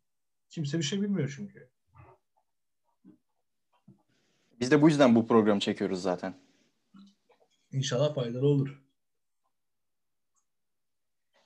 [0.51, 1.71] Kimse bir şey bilmiyor çünkü.
[4.61, 6.35] Biz de bu yüzden bu programı çekiyoruz zaten.
[7.73, 8.83] İnşallah faydalı olur.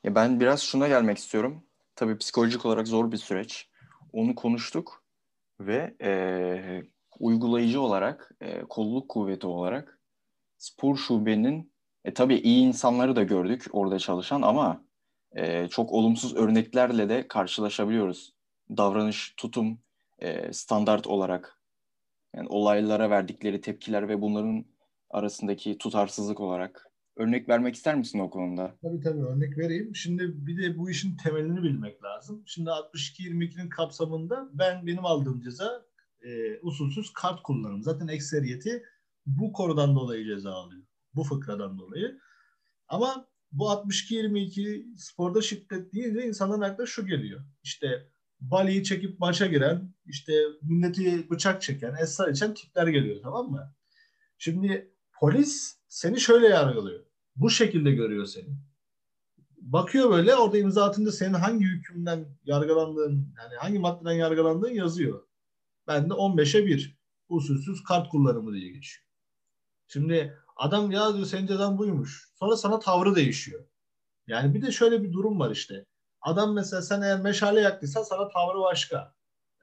[0.05, 1.63] Ya ben biraz şuna gelmek istiyorum.
[1.97, 3.70] Tabii psikolojik olarak zor bir süreç.
[4.13, 5.05] Onu konuştuk
[5.61, 6.83] ve e,
[7.19, 9.99] uygulayıcı olarak, e, kolluk kuvveti olarak
[10.59, 11.73] spor şubenin
[12.05, 14.85] e, tabii iyi insanları da gördük orada çalışan ama
[15.37, 18.35] e, çok olumsuz örneklerle de karşılaşabiliyoruz.
[18.77, 19.79] Davranış, tutum,
[20.19, 21.61] e, standart olarak
[22.37, 24.65] yani olaylara verdikleri tepkiler ve bunların
[25.11, 26.90] arasındaki tutarsızlık olarak.
[27.21, 28.77] Örnek vermek ister misin o konuda?
[28.83, 29.97] Tabii tabii örnek vereyim.
[29.97, 32.43] Şimdi bir de bu işin temelini bilmek lazım.
[32.47, 35.83] Şimdi 62-22'nin kapsamında ben benim aldığım ceza
[36.23, 37.83] e, usulsüz kart kullanım.
[37.83, 38.83] Zaten ekseriyeti
[39.27, 40.83] bu konudan dolayı ceza alıyor.
[41.15, 42.19] Bu fıkradan dolayı.
[42.89, 47.41] Ama bu 62-22 sporda şiddet deyince insanların aklına şu geliyor.
[47.63, 48.09] İşte
[48.41, 53.75] baliyi çekip maça giren, işte milleti bıçak çeken, esrar içen tipler geliyor tamam mı?
[54.39, 57.10] Şimdi polis seni şöyle yargılıyor.
[57.41, 58.49] Bu şekilde görüyor seni.
[59.61, 65.23] Bakıyor böyle orada imza atınca senin hangi hükümden yargılandığın yani hangi maddeden yargılandığın yazıyor.
[65.87, 66.99] Ben de 15'e 1
[67.29, 69.07] usulsüz kart kullanımı diye geçiyor.
[69.89, 72.31] Şimdi adam ya diyor senin cezan buymuş.
[72.35, 73.65] Sonra sana tavrı değişiyor.
[74.27, 75.87] Yani bir de şöyle bir durum var işte.
[76.21, 79.15] Adam mesela sen eğer meşale yaktıysan sana tavrı başka.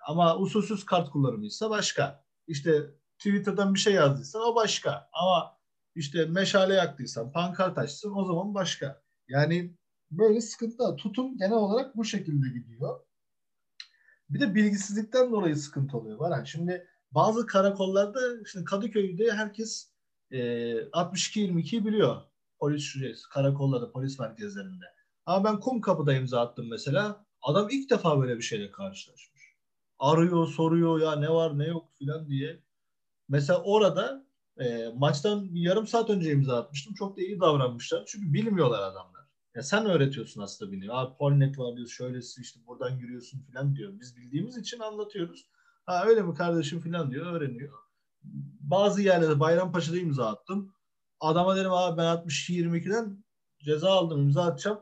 [0.08, 2.24] Ama usulsüz kart kullanımıysa başka.
[2.48, 5.10] İşte Twitter'dan bir şey yazdıysan o başka.
[5.14, 5.57] Ama
[5.98, 9.02] işte meşale yaktıysan, pankart açsın o zaman başka.
[9.28, 9.74] Yani
[10.12, 10.96] böyle sıkıntı.
[10.96, 13.00] Tutum genel olarak bu şekilde gidiyor.
[14.30, 16.20] Bir de bilgisizlikten dolayı sıkıntı oluyor.
[16.20, 18.20] Var yani şimdi bazı karakollarda
[18.52, 19.92] şimdi Kadıköy'de herkes
[20.32, 20.40] e,
[20.74, 22.22] 62-22'yi biliyor.
[22.60, 24.86] Polis şurası, karakollarda, polis merkezlerinde.
[25.26, 27.26] Ama ben kum kapıda imza attım mesela.
[27.42, 29.56] Adam ilk defa böyle bir şeyle karşılaşmış.
[30.00, 32.60] Arıyor, soruyor ya ne var ne yok filan diye.
[33.30, 34.27] Mesela orada
[34.60, 36.94] e, maçtan yarım saat önce imza atmıştım.
[36.94, 38.04] Çok da iyi davranmışlar.
[38.08, 39.18] Çünkü bilmiyorlar adamlar.
[39.56, 40.96] Ya sen öğretiyorsun aslında biliyor.
[40.98, 41.88] Abi Polnet var diyor.
[41.88, 43.94] Şöylesi işte buradan yürüyorsun falan diyor.
[44.00, 45.46] Biz bildiğimiz için anlatıyoruz.
[45.86, 47.26] Ha öyle mi kardeşim falan diyor.
[47.34, 47.74] Öğreniyor.
[48.62, 50.74] Bazı yerlerde Bayrampaşa'da imza attım.
[51.20, 53.24] Adama dedim abi ben 62-22'den
[53.60, 54.80] ceza aldım imza atacağım.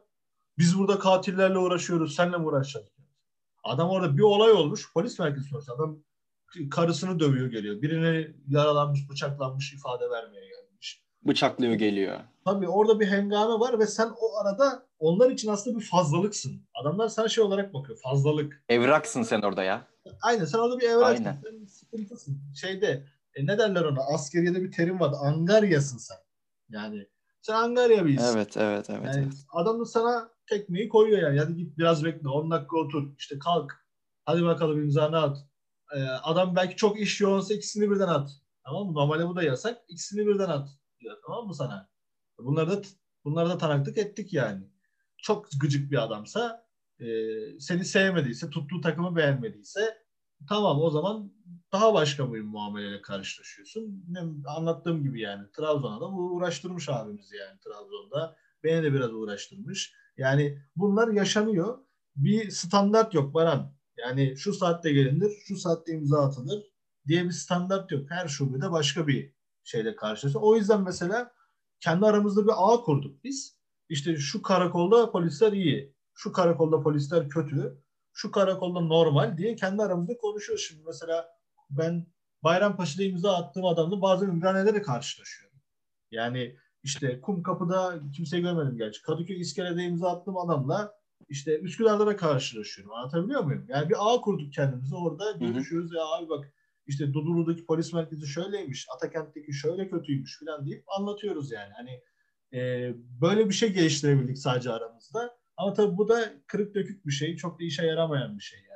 [0.57, 2.15] Biz burada katillerle uğraşıyoruz.
[2.15, 2.87] Senle mi uğraşacağız?
[3.63, 4.93] Adam orada bir olay olmuş.
[4.93, 5.73] Polis merkezi sonuçta.
[5.73, 5.99] Adam
[6.71, 7.81] karısını dövüyor geliyor.
[7.81, 11.03] Birine yaralanmış, bıçaklanmış ifade vermeye gelmiş.
[11.23, 12.19] Bıçaklıyor geliyor.
[12.45, 16.61] Tabii orada bir hengame var ve sen o arada onlar için aslında bir fazlalıksın.
[16.73, 17.99] Adamlar sana şey olarak bakıyor.
[18.03, 18.63] Fazlalık.
[18.69, 19.87] Evraksın sen orada ya.
[20.21, 21.25] Aynen sen orada bir evraksın.
[21.25, 21.41] Aynen.
[21.43, 22.41] Sen sıkıntısın.
[22.61, 23.05] Şeyde
[23.35, 23.99] e, ne derler ona?
[24.13, 25.17] Askeriyede bir terim vardı.
[25.19, 26.17] Angaryasın sen.
[26.69, 27.07] Yani
[27.41, 29.05] sen angarya bir Evet, evet, evet.
[29.05, 29.33] Yani evet.
[29.53, 31.39] adam da sana tekmeyi koyuyor yani.
[31.39, 32.29] Hadi git biraz bekle.
[32.29, 33.17] 10 dakika otur.
[33.17, 33.85] İşte kalk.
[34.25, 35.37] Hadi bakalım imzanı at
[35.95, 38.29] e, adam belki çok iş yoğunsa ikisini birden at.
[38.65, 38.93] Tamam mı?
[38.93, 39.77] Normalde bu da yasak.
[39.87, 41.17] İkisini birden at diyor.
[41.27, 41.89] Tamam mı sana?
[42.37, 42.81] Bunları da
[43.25, 44.63] bunları da tanıklık ettik yani.
[45.17, 46.65] Çok gıcık bir adamsa
[46.99, 47.05] e,
[47.59, 50.05] seni sevmediyse, tuttuğu takımı beğenmediyse
[50.49, 51.33] tamam o zaman
[51.71, 54.05] daha başka bir muameleyle karşılaşıyorsun.
[54.47, 58.37] Anlattığım gibi yani Trabzon'a da uğraştırmış abimiz yani Trabzon'da.
[58.63, 59.93] Beni de biraz uğraştırmış.
[60.17, 61.77] Yani bunlar yaşanıyor.
[62.15, 63.75] Bir standart yok Baran.
[63.97, 66.63] Yani şu saatte gelinir, şu saatte imza atılır
[67.07, 68.11] diye bir standart yok.
[68.11, 70.43] Her şubede başka bir şeyle karşılaşıyor.
[70.43, 71.31] O yüzden mesela
[71.79, 73.59] kendi aramızda bir ağ kurduk biz.
[73.89, 77.81] işte şu karakolda polisler iyi, şu karakolda polisler kötü,
[78.13, 80.65] şu karakolda normal diye kendi aramızda konuşuyoruz.
[80.67, 81.29] Şimdi mesela
[81.69, 82.07] ben
[82.43, 85.59] Bayrampaşa'da imza attığım adamla bazen Ümraniye'de de karşılaşıyorum.
[86.11, 89.01] Yani işte kum kapıda kimseyi görmedim gerçi.
[89.01, 90.93] Kadıköy İskele'de imza attığım adamla
[91.29, 92.93] işte Üsküdar'da da karşılaşıyorum.
[92.93, 93.65] Anlatabiliyor muyum?
[93.67, 96.53] Yani bir ağ kurduk kendimize orada görüşüyoruz ya abi bak
[96.87, 101.73] işte Dudullu'daki polis merkezi şöyleymiş, Atakent'teki şöyle kötüymüş falan deyip anlatıyoruz yani.
[101.73, 102.01] Hani
[102.53, 105.37] e, böyle bir şey geliştirebildik sadece aramızda.
[105.57, 107.35] Ama tabii bu da kırık dökük bir şey.
[107.37, 108.75] Çok da işe yaramayan bir şey yani.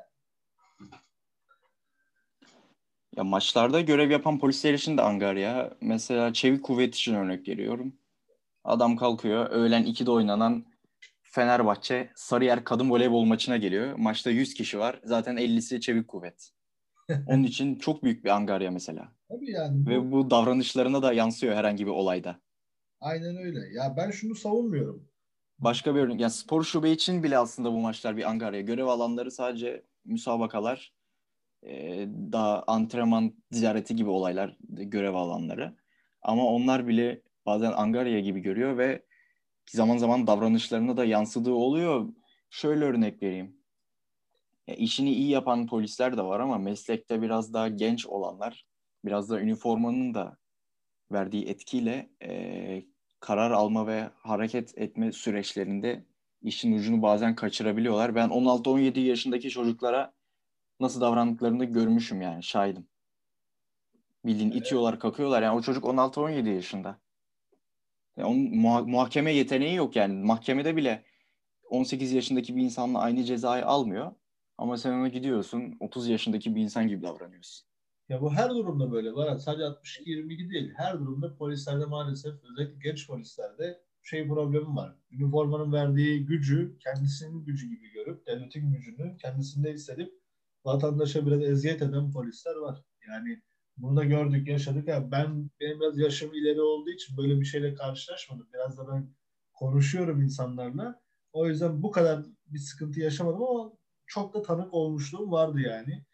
[3.16, 5.78] Ya maçlarda görev yapan polisler için de angarya.
[5.82, 7.94] Mesela Çevik Kuvvet için örnek veriyorum.
[8.64, 9.50] Adam kalkıyor.
[9.50, 10.66] Öğlen 2'de oynanan
[11.32, 13.96] Fenerbahçe Sarıyer kadın voleybol maçına geliyor.
[13.98, 15.00] Maçta 100 kişi var.
[15.04, 16.50] Zaten 50'si Çevik Kuvvet.
[17.28, 19.12] Onun için çok büyük bir angarya mesela.
[19.30, 19.88] Tabii yani.
[19.88, 22.40] Ve bu davranışlarına da yansıyor herhangi bir olayda.
[23.02, 23.60] Aynen öyle.
[23.74, 25.10] Ya ben şunu savunmuyorum.
[25.60, 26.22] Başka bir örnek.
[26.22, 28.62] Yani spor şube için bile aslında bu maçlar bir angarya.
[28.62, 30.94] Görev alanları sadece müsabakalar,
[31.64, 35.76] e, daha antrenman ziyareti gibi olaylar görev alanları.
[36.22, 39.06] Ama onlar bile bazen angarya gibi görüyor ve
[39.72, 42.10] zaman zaman davranışlarına da yansıdığı oluyor.
[42.50, 43.58] Şöyle örnek vereyim.
[44.68, 48.66] Ya işini iyi yapan polisler de var ama meslekte biraz daha genç olanlar,
[49.06, 50.38] biraz da üniformanın da
[51.12, 52.84] verdiği etkiyle e,
[53.20, 56.06] karar alma ve hareket etme süreçlerinde
[56.42, 58.16] işin ucunu bazen kaçırabiliyorlar.
[58.16, 60.14] Ben 16-17 yaşındaki çocuklara
[60.80, 62.88] nasıl davrandıklarını görmüşüm yani şahidim.
[64.26, 65.42] Bildiğin itiyorlar, kakıyorlar.
[65.42, 67.00] Yani o çocuk 16-17 yaşında.
[68.18, 70.14] Yani onun muha- muhakeme yeteneği yok yani.
[70.26, 71.04] Mahkemede bile
[71.70, 74.12] 18 yaşındaki bir insanla aynı cezayı almıyor.
[74.58, 77.68] Ama sen ona gidiyorsun 30 yaşındaki bir insan gibi davranıyorsun.
[78.10, 79.38] Ya bu her durumda böyle var.
[79.38, 80.74] Sadece 62-22 değil.
[80.78, 84.96] Her durumda polislerde maalesef özellikle genç polislerde şey problemi var.
[85.12, 90.14] Üniformanın verdiği gücü kendisinin gücü gibi görüp devletin gücünü kendisinde hissedip
[90.66, 92.84] vatandaşa biraz eziyet eden polisler var.
[93.08, 93.42] Yani
[93.82, 94.88] bunu da gördük, yaşadık.
[94.88, 98.48] Ya ben benim biraz yaşım ileri olduğu için böyle bir şeyle karşılaşmadım.
[98.54, 99.10] Biraz da ben
[99.54, 101.02] konuşuyorum insanlarla.
[101.34, 103.74] O yüzden bu kadar bir sıkıntı yaşamadım ama
[104.06, 106.06] çok da tanık olmuşluğum vardı yani.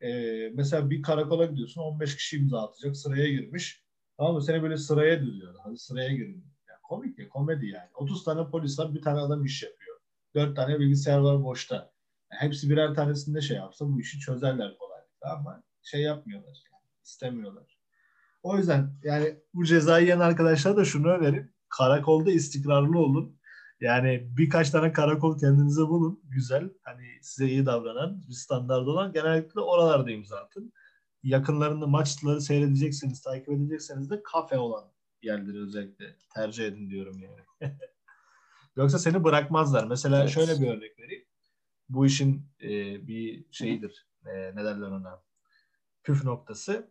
[0.00, 3.84] Ee, mesela bir karakola gidiyorsun 15 kişi imza atacak sıraya girmiş.
[4.18, 4.42] Tamam mı?
[4.42, 5.54] Seni böyle sıraya düzüyor.
[5.64, 6.44] Hadi sıraya girin.
[6.68, 7.90] Yani komik ya komedi yani.
[7.94, 10.00] 30 tane polis var bir tane adam iş yapıyor.
[10.34, 11.92] 4 tane bilgisayar var boşta.
[12.32, 16.69] Yani hepsi birer tanesinde şey yapsa bu işi çözerler kolaylıkla ama şey yapmıyorlar.
[17.04, 17.78] İstemiyorlar.
[18.42, 21.52] O yüzden yani bu cezayı yiyen arkadaşlara da şunu önerim.
[21.68, 23.40] Karakolda istikrarlı olun.
[23.80, 26.20] Yani birkaç tane karakol kendinize bulun.
[26.24, 26.70] Güzel.
[26.82, 29.12] Hani size iyi davranan, bir standart olan.
[29.12, 30.72] Genellikle oralarda imza atın.
[31.22, 37.74] Yakınlarında maçları seyredecekseniz, takip edecekseniz de kafe olan yerleri özellikle tercih edin diyorum yani.
[38.76, 39.86] Yoksa seni bırakmazlar.
[39.86, 40.30] Mesela evet.
[40.30, 41.24] şöyle bir örnek vereyim.
[41.88, 42.68] Bu işin e,
[43.06, 44.06] bir şeyidir.
[44.26, 45.22] E, ne derler ona?
[46.02, 46.90] Püf noktası.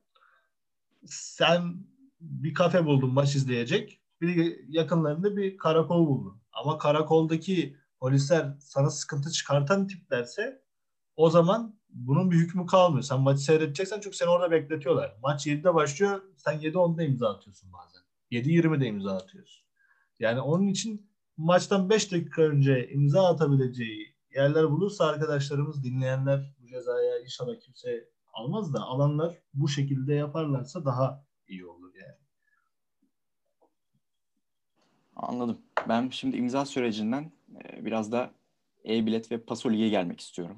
[1.05, 1.87] Sen
[2.19, 4.01] bir kafe buldun maç izleyecek.
[4.21, 6.41] Bir yakınlarında bir karakol buldun.
[6.51, 10.61] Ama karakoldaki polisler sana sıkıntı çıkartan tiplerse
[11.15, 13.03] o zaman bunun bir hükmü kalmıyor.
[13.03, 15.15] Sen maçı seyredeceksen çünkü seni orada bekletiyorlar.
[15.23, 16.21] Maç 7'de başlıyor.
[16.37, 18.01] Sen 7-10'da imza atıyorsun bazen.
[18.31, 19.65] 7-20'de imza atıyorsun.
[20.19, 27.19] Yani onun için maçtan 5 dakika önce imza atabileceği yerler bulursa arkadaşlarımız, dinleyenler bu cezaya
[27.19, 32.17] inşallah kimse almaz da alanlar bu şekilde yaparlarsa daha iyi olur yani.
[35.15, 35.61] Anladım.
[35.89, 37.31] Ben şimdi imza sürecinden
[37.63, 38.31] e, biraz da
[38.85, 40.57] e-bilet ve Pasolig'e gelmek istiyorum.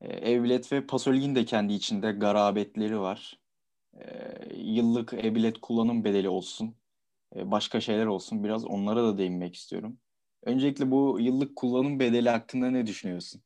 [0.00, 3.40] E, e-bilet ve Pasolig'in de kendi içinde garabetleri var.
[3.94, 4.04] E,
[4.56, 6.74] yıllık e-bilet kullanım bedeli olsun.
[7.34, 8.44] Başka şeyler olsun.
[8.44, 9.98] Biraz onlara da değinmek istiyorum.
[10.42, 13.42] Öncelikle bu yıllık kullanım bedeli hakkında ne düşünüyorsun?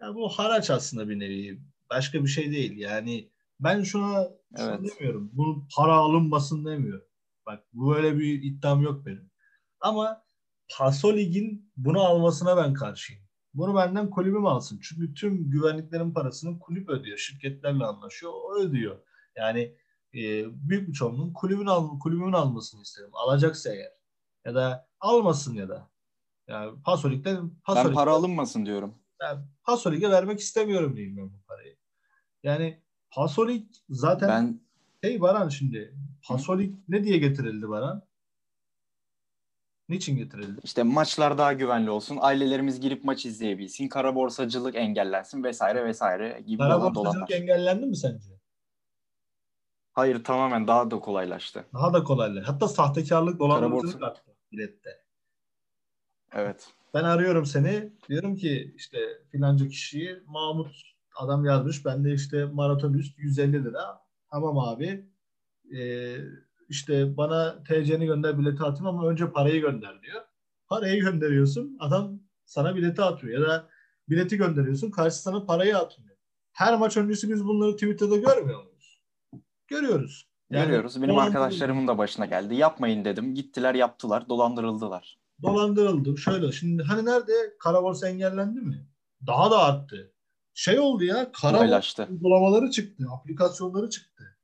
[0.00, 1.60] Ya bu haraç aslında bir nevi.
[1.90, 2.76] Başka bir şey değil.
[2.76, 3.30] Yani
[3.60, 4.80] ben şuna evet.
[4.80, 5.30] demiyorum.
[5.32, 7.06] Bu para alınmasın demiyorum.
[7.46, 9.30] Bak bu böyle bir iddiam yok benim.
[9.80, 10.24] Ama
[10.76, 13.22] Paso Lig'in bunu almasına ben karşıyım.
[13.54, 14.80] Bunu benden kulübüm alsın.
[14.82, 17.18] Çünkü tüm güvenliklerin parasını kulüp ödüyor.
[17.18, 18.32] Şirketlerle anlaşıyor.
[18.34, 18.98] O ödüyor.
[19.36, 19.60] Yani
[20.14, 23.10] e, büyük bir çoğunluğun kulübün, al, kulübün almasını isterim.
[23.12, 23.92] Alacaksa eğer.
[24.44, 25.90] Ya da almasın ya da.
[26.48, 28.94] Yani Paso Lig'den Paso Ben para alınmasın diyorum.
[29.22, 31.76] Yani Paso Lig'e vermek istemiyorum diyeyim ben bu parayı.
[32.42, 34.60] Yani Paso Lig zaten ben
[35.00, 35.94] Hey Baran şimdi
[36.28, 38.02] Pasolik ne diye getirildi Baran?
[39.88, 40.60] Niçin getirildi?
[40.64, 42.18] İşte maçlar daha güvenli olsun.
[42.20, 43.88] Ailelerimiz girip maç izleyebilsin.
[43.88, 48.28] Kara borsacılık engellensin vesaire vesaire gibi Kara borsacılık engellendi mi sence?
[49.92, 51.66] Hayır tamamen daha da kolaylaştı.
[51.74, 52.52] Daha da kolaylaştı.
[52.52, 54.36] Hatta sahtekarlık dolandırıcılık arttı.
[54.52, 55.07] bilette.
[56.32, 56.68] Evet.
[56.94, 57.92] Ben arıyorum seni.
[58.08, 58.98] Diyorum ki işte
[59.32, 60.68] filanca kişiyi Mahmut
[61.16, 61.84] adam yazmış.
[61.84, 64.00] Ben de işte maraton üst 150 lira.
[64.30, 65.06] Tamam abi.
[65.76, 66.16] Ee,
[66.68, 70.22] işte bana TC'ni gönder bileti atayım ama önce parayı gönder diyor.
[70.66, 71.76] Parayı gönderiyorsun.
[71.80, 73.40] Adam sana bileti atıyor.
[73.40, 73.68] Ya da
[74.08, 74.90] bileti gönderiyorsun.
[74.90, 76.16] Karşı sana parayı atmıyor.
[76.52, 79.00] Her maç öncesi biz bunları Twitter'da görmüyor muyuz?
[79.66, 80.28] Görüyoruz.
[80.50, 81.02] Yani Görüyoruz.
[81.02, 82.54] Benim arkadaşlarımın da başına geldi.
[82.54, 83.34] Yapmayın dedim.
[83.34, 84.28] Gittiler yaptılar.
[84.28, 85.18] Dolandırıldılar.
[85.42, 86.18] Dolandırıldı.
[86.18, 88.86] Şöyle şimdi hani nerede kara borsa engellendi mi?
[89.26, 90.12] Daha da arttı.
[90.54, 93.06] Şey oldu ya kara borsa uygulamaları çıktı.
[93.10, 94.38] Aplikasyonları çıktı.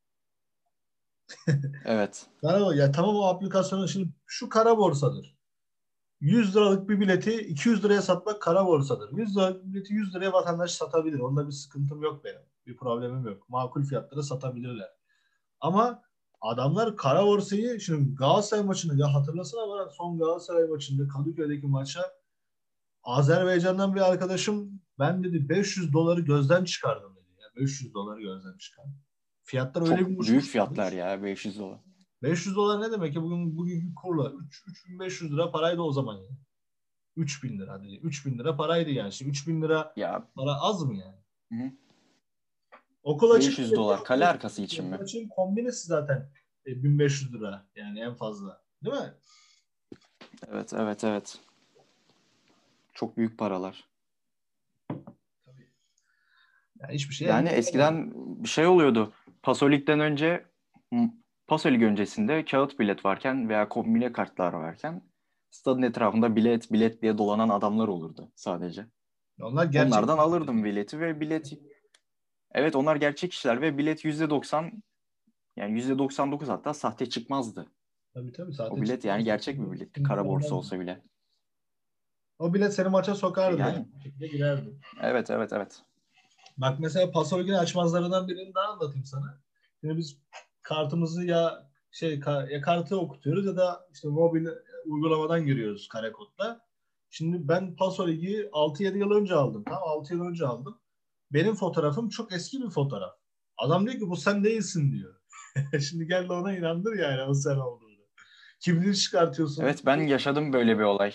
[1.84, 2.26] evet.
[2.40, 5.34] Kara, ya tamam o aplikasyonu şimdi şu kara borsadır.
[6.20, 9.16] 100 liralık bir bileti 200 liraya satmak kara borsadır.
[9.16, 11.18] 100 liralık bileti 100 liraya vatandaş satabilir.
[11.18, 12.40] Onda bir sıkıntım yok benim.
[12.66, 13.48] Bir problemim yok.
[13.48, 14.88] Makul fiyatlara satabilirler.
[15.60, 16.02] Ama
[16.44, 22.00] adamlar kara borsayı şimdi Galatasaray maçını ya hatırlasana bana son Galatasaray maçında Kadıköy'deki maça
[23.02, 27.40] Azerbaycan'dan bir arkadaşım ben dedi 500 doları gözden çıkardım dedi.
[27.40, 28.98] Ya 500 doları gözden çıkardım.
[29.42, 31.80] Fiyatlar Çok öyle bir büyük fiyatlar ya 500 dolar.
[32.22, 36.30] 500 dolar ne demek ya bugün bugünkü kurla 3 3500 lira paraydı o zaman ya.
[37.16, 38.00] 3000 lira dedi.
[38.02, 39.12] 3000 lira paraydı yani.
[39.12, 40.28] Şimdi 3000 lira ya.
[40.34, 41.16] para az mı yani?
[41.52, 41.83] Hı.
[43.04, 44.96] Okul 500 dolar kale arkası için mi?
[45.00, 46.30] Maçın kombinesi zaten
[46.66, 48.62] 1500 e, lira yani en fazla.
[48.84, 49.14] Değil mi?
[50.50, 51.38] Evet evet evet.
[52.94, 53.88] Çok büyük paralar.
[54.88, 55.68] Tabii.
[56.80, 57.28] Yani hiçbir şey.
[57.28, 58.12] Yani eskiden
[58.44, 59.12] bir şey oluyordu.
[59.42, 60.44] Pasolik'ten önce
[61.46, 65.02] Pasolik öncesinde kağıt bilet varken veya kombine kartlar varken
[65.50, 68.86] stadın etrafında bilet bilet diye dolanan adamlar olurdu sadece.
[69.40, 71.52] Onlar gerçek Onlardan alırdım bileti ve bilet
[72.54, 74.82] Evet onlar gerçek kişiler ve bilet yüzde doksan
[75.56, 77.66] yani yüzde doksan dokuz hatta sahte çıkmazdı.
[78.14, 79.04] Tabii tabii sahte O bilet çıkmaz.
[79.04, 80.02] yani gerçek bir bilet.
[80.02, 81.02] Kara borsa olsa bile.
[82.38, 83.60] O bilet seni maça sokardı.
[83.60, 83.88] Yani.
[84.18, 84.78] Girerdi.
[85.02, 85.82] Evet evet evet.
[86.58, 89.40] Bak mesela Pasolgin açmazlarından birini daha anlatayım sana.
[89.80, 90.18] Şimdi biz
[90.62, 94.46] kartımızı ya şey ya kartı okutuyoruz ya da işte mobil
[94.86, 96.60] uygulamadan giriyoruz kare kodla.
[97.10, 99.64] Şimdi ben Pasolg'i 6-7 yıl önce aldım.
[99.64, 100.78] Tamam 6 yıl önce aldım.
[101.34, 103.12] Benim fotoğrafım çok eski bir fotoğraf.
[103.58, 105.14] Adam diyor ki bu sen değilsin diyor.
[105.80, 107.94] Şimdi gel de ona inandır yani o sen olduğunu.
[108.60, 109.62] Kimliğini çıkartıyorsun.
[109.62, 111.14] Evet ben yaşadım böyle bir olay.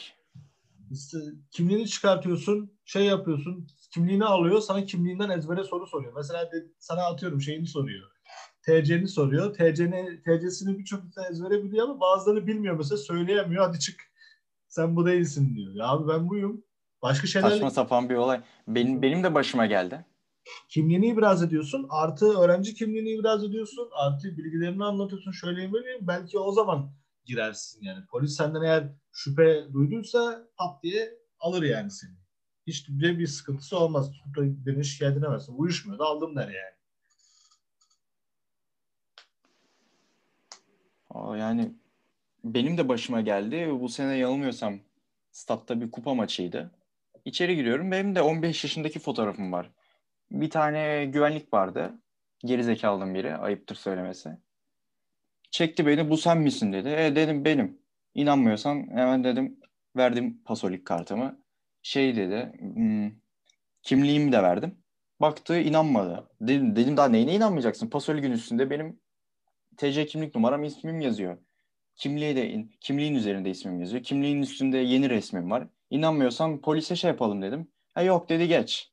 [0.91, 1.17] İşte
[1.51, 6.13] kimliğini çıkartıyorsun, şey yapıyorsun, kimliğini alıyor, sana kimliğinden ezbere soru soruyor.
[6.15, 8.09] Mesela de, sana atıyorum şeyini soruyor.
[8.61, 9.53] TC'ni soruyor.
[9.53, 13.67] TC'ni, TC'sini birçok insan ezbere biliyor ama bazıları bilmiyor mesela söyleyemiyor.
[13.67, 14.01] Hadi çık.
[14.67, 15.73] Sen bu değilsin diyor.
[15.73, 16.63] Ya abi ben buyum.
[17.01, 17.49] Başka şeyler...
[17.49, 18.41] Saçma sapan bir olay.
[18.67, 20.05] Benim, benim de başıma geldi.
[20.69, 21.87] Kimliğini ibraz ediyorsun.
[21.89, 23.89] Artı öğrenci kimliğini ibraz ediyorsun.
[23.91, 25.31] Artı bilgilerini anlatıyorsun.
[25.31, 26.07] Şöyleyim böyleyim.
[26.07, 26.91] Belki o zaman
[27.25, 28.05] girersin yani.
[28.05, 32.15] Polis senden eğer şüphe duyduysa pat diye alır yani seni.
[32.67, 34.11] Hiç bir, bir sıkıntısı olmaz.
[34.11, 35.55] Tutup da beni şikayet edemezsin.
[35.57, 36.79] Uyuşmuyor da aldım der yani.
[41.39, 41.73] Yani
[42.43, 43.69] benim de başıma geldi.
[43.81, 44.79] Bu sene yanılmıyorsam
[45.31, 46.71] statta bir kupa maçıydı.
[47.25, 47.91] İçeri giriyorum.
[47.91, 49.69] Benim de 15 yaşındaki fotoğrafım var.
[50.31, 52.01] Bir tane güvenlik vardı.
[52.39, 53.35] Geri zekalının biri.
[53.35, 54.29] Ayıptır söylemesi.
[55.51, 56.89] Çekti beni bu sen misin dedi.
[56.89, 57.81] E dedim benim.
[58.13, 59.59] İnanmıyorsan hemen dedim
[59.97, 61.39] verdim pasolik kartımı.
[61.81, 63.11] Şey dedi hmm,
[63.83, 64.77] kimliğimi de verdim.
[65.21, 66.29] Baktı inanmadı.
[66.41, 67.89] Dedim, dedim daha neyine inanmayacaksın?
[67.89, 68.99] Pasolik'in üstünde benim
[69.77, 71.37] TC kimlik numaram ismim yazıyor.
[71.95, 74.03] Kimliği de kimliğin üzerinde ismim yazıyor.
[74.03, 75.67] Kimliğin üstünde yeni resmim var.
[75.89, 77.71] İnanmıyorsan polise şey yapalım dedim.
[77.93, 78.91] Ha yok dedi geç.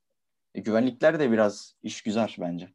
[0.57, 2.69] E, güvenlikler de biraz iş güzel bence.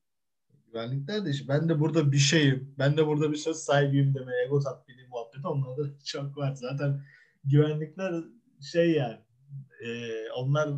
[0.68, 1.48] Güvenlikler de iş.
[1.50, 2.76] Ben de burada bir şeyim.
[2.80, 4.32] Ben de burada bir söz sahibiyim deme.
[4.46, 6.54] Ego tatbili muhabbet onlarda çok var.
[6.54, 7.02] Zaten
[7.44, 8.24] güvenlikler
[8.72, 9.18] şey yani
[9.86, 10.70] e, onlar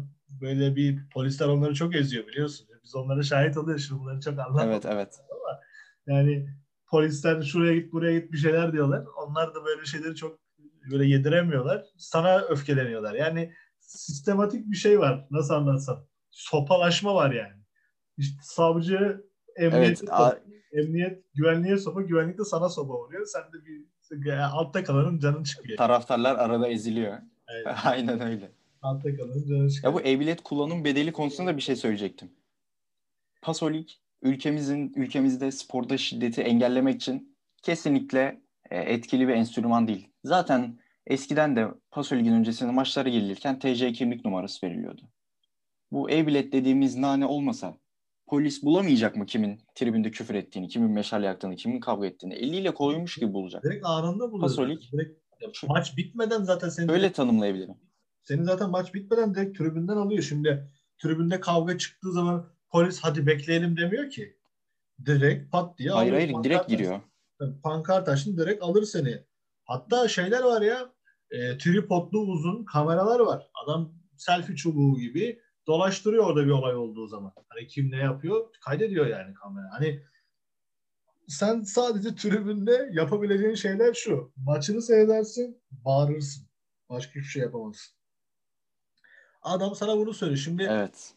[0.41, 2.67] böyle bir polisler onları çok eziyor biliyorsun.
[2.83, 3.87] Biz onlara şahit oluyoruz.
[3.87, 4.67] Şimdi bunları çok anlatmadık.
[4.67, 5.19] Evet evet.
[5.31, 5.59] Ama
[6.07, 6.49] yani
[6.87, 9.05] polisler şuraya git buraya git bir şeyler diyorlar.
[9.27, 10.39] Onlar da böyle şeyleri çok
[10.91, 11.85] böyle yediremiyorlar.
[11.97, 13.13] Sana öfkeleniyorlar.
[13.13, 15.27] Yani sistematik bir şey var.
[15.31, 16.12] Nasıl anlatsam?
[16.33, 17.53] Sopalaşma var yani.
[18.17, 19.23] İşte savcı
[19.55, 20.39] emniyet, evet, a-
[20.71, 23.25] emniyet güvenliğe sopa, güvenlik de sana sopa vuruyor.
[23.25, 23.83] Sen de bir
[24.37, 25.77] altta kalanın canın çıkıyor.
[25.77, 27.17] Taraftarlar arada eziliyor.
[27.47, 27.67] Evet.
[27.85, 28.51] Aynen öyle.
[28.81, 29.93] Altta kalanın canın çıkıyor.
[29.93, 32.31] Ya bu e-bilet kullanım bedeli konusunda da bir şey söyleyecektim.
[33.41, 40.09] Pasolik ülkemizin ülkemizde sporda şiddeti engellemek için kesinlikle e, etkili bir enstrüman değil.
[40.23, 45.01] Zaten eskiden de Paso Lig'in öncesinde maçlara girilirken TC kimlik numarası veriliyordu.
[45.93, 47.77] Bu e-bilet dediğimiz nane olmasa
[48.27, 52.33] polis bulamayacak mı kimin tribünde küfür ettiğini, kimin meşale yaktığını, kimin kavga ettiğini?
[52.33, 53.63] Eliyle koymuş gibi bulacak.
[53.63, 54.49] Direkt anında buluyor.
[54.49, 54.91] Pasolik.
[54.93, 55.19] Direkt
[55.67, 57.75] maç bitmeden zaten senin öyle tanımlayabilirim.
[58.23, 60.23] Senin zaten maç bitmeden direkt tribünden alıyor.
[60.23, 64.37] Şimdi tribünde kavga çıktığı zaman polis hadi bekleyelim demiyor ki.
[65.05, 67.01] Direkt pat diye Hayır hayır direkt giriyor.
[67.63, 69.23] Pankart açtın direkt alır seni.
[69.65, 70.93] Hatta şeyler var ya
[71.31, 73.49] e, tripodlu uzun kameralar var.
[73.63, 77.33] Adam selfie çubuğu gibi dolaştırıyor orada bir olay olduğu zaman.
[77.49, 79.67] Hani kim ne yapıyor kaydediyor yani kamera.
[79.71, 80.03] Hani
[81.27, 84.33] sen sadece tribünde yapabileceğin şeyler şu.
[84.35, 86.47] Maçını seyredersin, bağırırsın.
[86.89, 87.95] Başka hiçbir şey yapamazsın.
[89.41, 90.39] Adam sana bunu söylüyor.
[90.39, 91.13] Şimdi evet.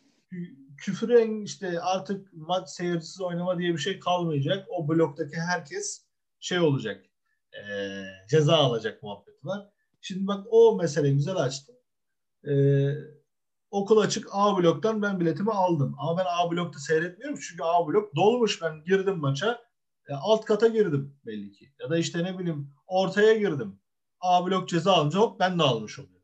[0.78, 4.66] küfürün işte artık maç seyircisiz oynama diye bir şey kalmayacak.
[4.70, 6.06] O bloktaki herkes
[6.40, 7.04] şey olacak.
[7.52, 7.62] E,
[8.30, 9.68] ceza alacak muhabbeti var.
[10.00, 11.76] Şimdi bak o meseleyi güzel açtım.
[12.48, 12.52] E,
[13.70, 15.94] okul açık A bloktan ben biletimi aldım.
[15.98, 18.62] Ama ben A blokta seyretmiyorum çünkü A blok dolmuş.
[18.62, 19.66] Ben girdim maça.
[20.08, 21.72] E, alt kata girdim belli ki.
[21.80, 23.80] Ya da işte ne bileyim ortaya girdim.
[24.20, 26.16] A blok ceza alınca hop ben de almış oluyorum.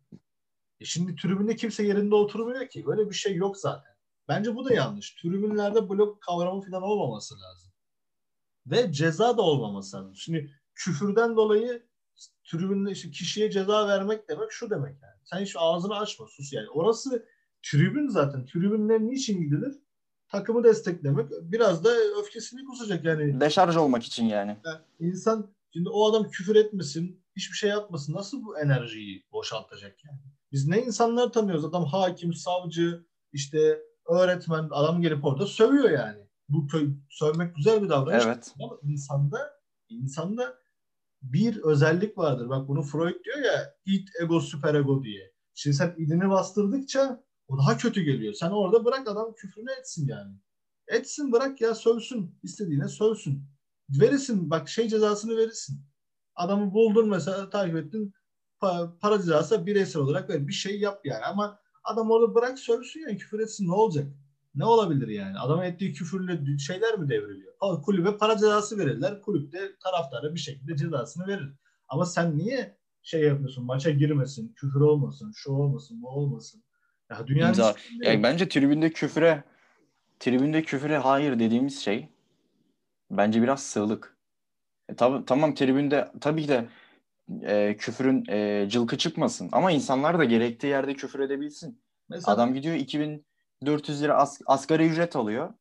[0.81, 2.87] E şimdi tribünde kimse yerinde oturmuyor ki.
[2.87, 3.93] Böyle bir şey yok zaten.
[4.29, 5.15] Bence bu da yanlış.
[5.15, 7.73] Tribünlerde blok kavramı falan olmaması lazım.
[8.67, 10.17] Ve ceza da olmaması lazım.
[10.17, 11.87] Şimdi küfürden dolayı
[12.45, 15.15] tribünde işte kişiye ceza vermek demek şu demek yani.
[15.25, 16.69] Sen hiç ağzını açma sus yani.
[16.71, 17.27] Orası
[17.63, 18.47] tribün zaten.
[18.47, 19.75] Tribünler niçin gidilir?
[20.29, 21.31] Takımı desteklemek.
[21.43, 21.91] Biraz da
[22.21, 23.41] öfkesini kusacak yani.
[23.41, 24.57] Deşarj olmak için yani.
[24.65, 24.79] yani.
[25.01, 28.15] İnsan şimdi o adam küfür etmesin, hiçbir şey yapmasın.
[28.15, 30.19] Nasıl bu enerjiyi boşaltacak yani?
[30.53, 31.65] Biz ne insanlar tanıyoruz?
[31.65, 36.23] Adam hakim, savcı, işte öğretmen, adam gelip orada sövüyor yani.
[36.49, 36.67] Bu
[37.11, 38.25] sövmek güzel bir davranış.
[38.27, 38.55] Evet.
[38.63, 39.39] Ama insanda
[39.89, 40.62] insanda
[41.23, 42.49] bir özellik vardır.
[42.49, 45.33] Bak bunu Freud diyor ya id, ego, süper ego diye.
[45.55, 48.33] Şimdi sen idini bastırdıkça o daha kötü geliyor.
[48.35, 50.35] Sen orada bırak adam küfrünü etsin yani.
[50.89, 52.39] Etsin bırak ya sövsün.
[52.43, 53.45] istediğine sövsün.
[54.01, 55.81] Verirsin bak şey cezasını verirsin.
[56.35, 58.15] Adamı buldun mesela takip ettin
[59.01, 60.49] para cezası bireysel olarak ver.
[60.49, 64.07] Bir şey yap yani ama adam orada bırak sövsün yani küfür etsin ne olacak?
[64.55, 65.39] Ne olabilir yani?
[65.39, 67.53] Adamın ettiği küfürle şeyler mi devriliyor?
[67.83, 69.23] Kulübe para cezası verirler.
[69.23, 71.53] Kulüp de taraftara bir şekilde cezasını verir.
[71.89, 73.65] Ama sen niye şey yapıyorsun?
[73.65, 76.63] Maça girmesin, küfür olmasın, şu olmasın, bu olmasın.
[77.11, 77.75] Ya dünyanın İmza.
[78.03, 79.45] Yani bence tribünde küfüre
[80.21, 82.09] tribünde küfüre hayır dediğimiz şey
[83.11, 84.17] bence biraz sığlık.
[84.89, 86.69] E, tab- tamam tribünde tabii ki de
[87.43, 91.83] e, küfürün e, cılkı çıkmasın ama insanlar da gerektiği yerde küfür edebilsin.
[92.09, 92.75] Mesela, Adam gidiyor
[93.63, 95.55] 2400 lira as- asgari ücret alıyor.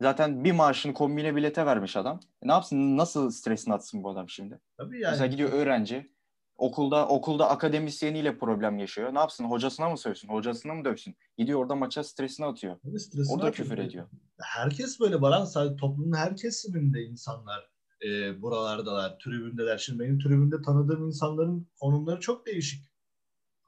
[0.00, 2.20] Zaten bir maaşını kombine bilete vermiş adam.
[2.42, 2.96] E, ne yapsın?
[2.96, 4.60] Nasıl stresini atsın bu adam şimdi?
[4.76, 5.10] Tabii yani.
[5.12, 6.14] Mesela gidiyor öğrenci
[6.56, 9.14] okulda okulda akademisyeniyle problem yaşıyor.
[9.14, 9.44] Ne yapsın?
[9.44, 10.28] Hocasına mı sövsün?
[10.28, 11.16] Hocasına mı dövsün?
[11.38, 12.76] Gidiyor orada maça stresini atıyor.
[12.98, 13.68] Stresini orada atıyor.
[13.68, 14.06] küfür ediyor.
[14.40, 17.70] Herkes böyle Baran sadece toplumun her kesiminde insanlar
[18.04, 19.78] e, buralardalar, tribündeler.
[19.78, 22.84] Şimdi benim tribünde tanıdığım insanların konumları çok değişik.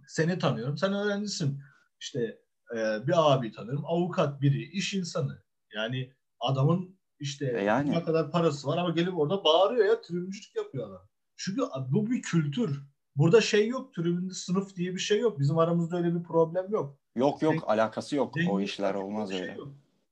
[0.09, 0.79] Seni tanıyorum.
[0.79, 1.61] Sen öğrencisin.
[2.01, 2.39] İşte
[2.73, 3.85] e, bir abi tanıyorum.
[3.87, 5.43] Avukat biri, iş insanı.
[5.75, 7.91] Yani adamın işte e yani.
[7.91, 11.09] ne kadar parası var ama gelip orada bağırıyor ya tribüncülük yapıyor adam.
[11.37, 12.83] Çünkü bu bir kültür.
[13.17, 13.95] Burada şey yok.
[13.95, 15.39] Tribünde sınıf diye bir şey yok.
[15.39, 16.99] Bizim aramızda öyle bir problem yok.
[17.17, 18.35] Yok yok Denk, alakası yok.
[18.51, 19.55] o işler olmaz şey öyle.
[19.55, 19.65] Şey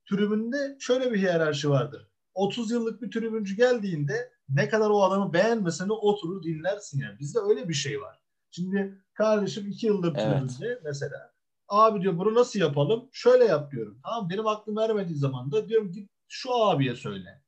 [0.09, 2.09] Tribünde şöyle bir hiyerarşi vardır.
[2.33, 7.19] 30 yıllık bir tribüncü geldiğinde ne kadar o adamı beğenmesen de oturur dinlersin yani.
[7.19, 8.19] Bizde öyle bir şey var.
[8.51, 10.81] Şimdi kardeşim iki yıldır tribünde evet.
[10.83, 11.34] mesela.
[11.67, 13.09] Abi diyor bunu nasıl yapalım?
[13.11, 13.99] Şöyle yap diyorum.
[14.03, 17.41] Tamam benim aklım vermediği zaman da diyorum git şu abiye söyle.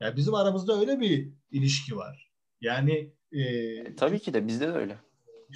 [0.00, 2.32] Yani bizim aramızda öyle bir ilişki var.
[2.60, 4.98] Yani e, e, tabii ki de bizde de öyle.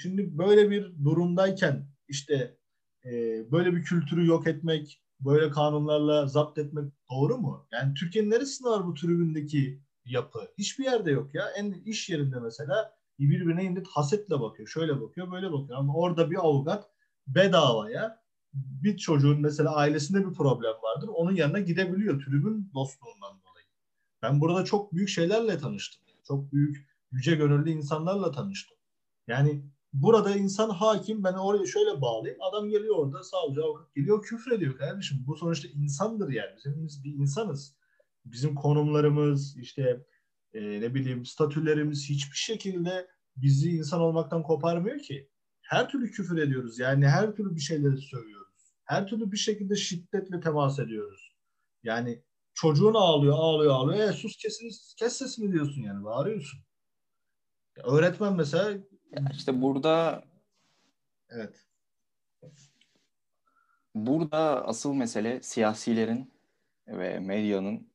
[0.02, 2.56] Şimdi böyle bir durumdayken işte
[3.04, 3.10] e,
[3.52, 7.66] böyle bir kültürü yok etmek, böyle kanunlarla zapt etmek doğru mu?
[7.72, 10.48] Yani Türkiye'nin neresinde var bu tribündeki yapı?
[10.58, 11.50] Hiçbir yerde yok ya.
[11.56, 14.68] En iş yerinde mesela birbirine indir hasetle bakıyor.
[14.68, 15.78] Şöyle bakıyor, böyle bakıyor.
[15.78, 16.91] Ama orada bir avukat
[17.26, 18.22] bedavaya
[18.54, 21.08] bir çocuğun mesela ailesinde bir problem vardır.
[21.08, 23.66] Onun yanına gidebiliyor tribün dostluğundan dolayı.
[24.22, 26.02] Ben burada çok büyük şeylerle tanıştım.
[26.26, 28.76] Çok büyük yüce gönüllü insanlarla tanıştım.
[29.26, 29.62] Yani
[29.92, 32.42] burada insan hakim ben oraya şöyle bağlayayım.
[32.42, 35.24] Adam geliyor orada savcı avukat geliyor küfür ediyor kardeşim.
[35.26, 36.56] Bu sonuçta insandır yani.
[36.66, 37.76] Biz bir insanız.
[38.24, 40.04] Bizim konumlarımız işte
[40.54, 45.28] e, ne bileyim statülerimiz hiçbir şekilde bizi insan olmaktan koparmıyor ki.
[45.62, 46.78] Her türlü küfür ediyoruz.
[46.78, 48.72] Yani her türlü bir şeyleri söylüyoruz.
[48.84, 51.32] Her türlü bir şekilde şiddetle temas ediyoruz.
[51.82, 52.22] Yani
[52.54, 54.08] çocuğun ağlıyor, ağlıyor, ağlıyor.
[54.08, 56.04] E, sus kesin, kes sesini diyorsun yani.
[56.04, 56.60] Bağırıyorsun.
[57.84, 58.70] Öğretmen mesela
[59.10, 60.24] ya işte burada
[61.28, 61.66] evet.
[63.94, 66.32] Burada asıl mesele siyasilerin
[66.88, 67.92] ve medyanın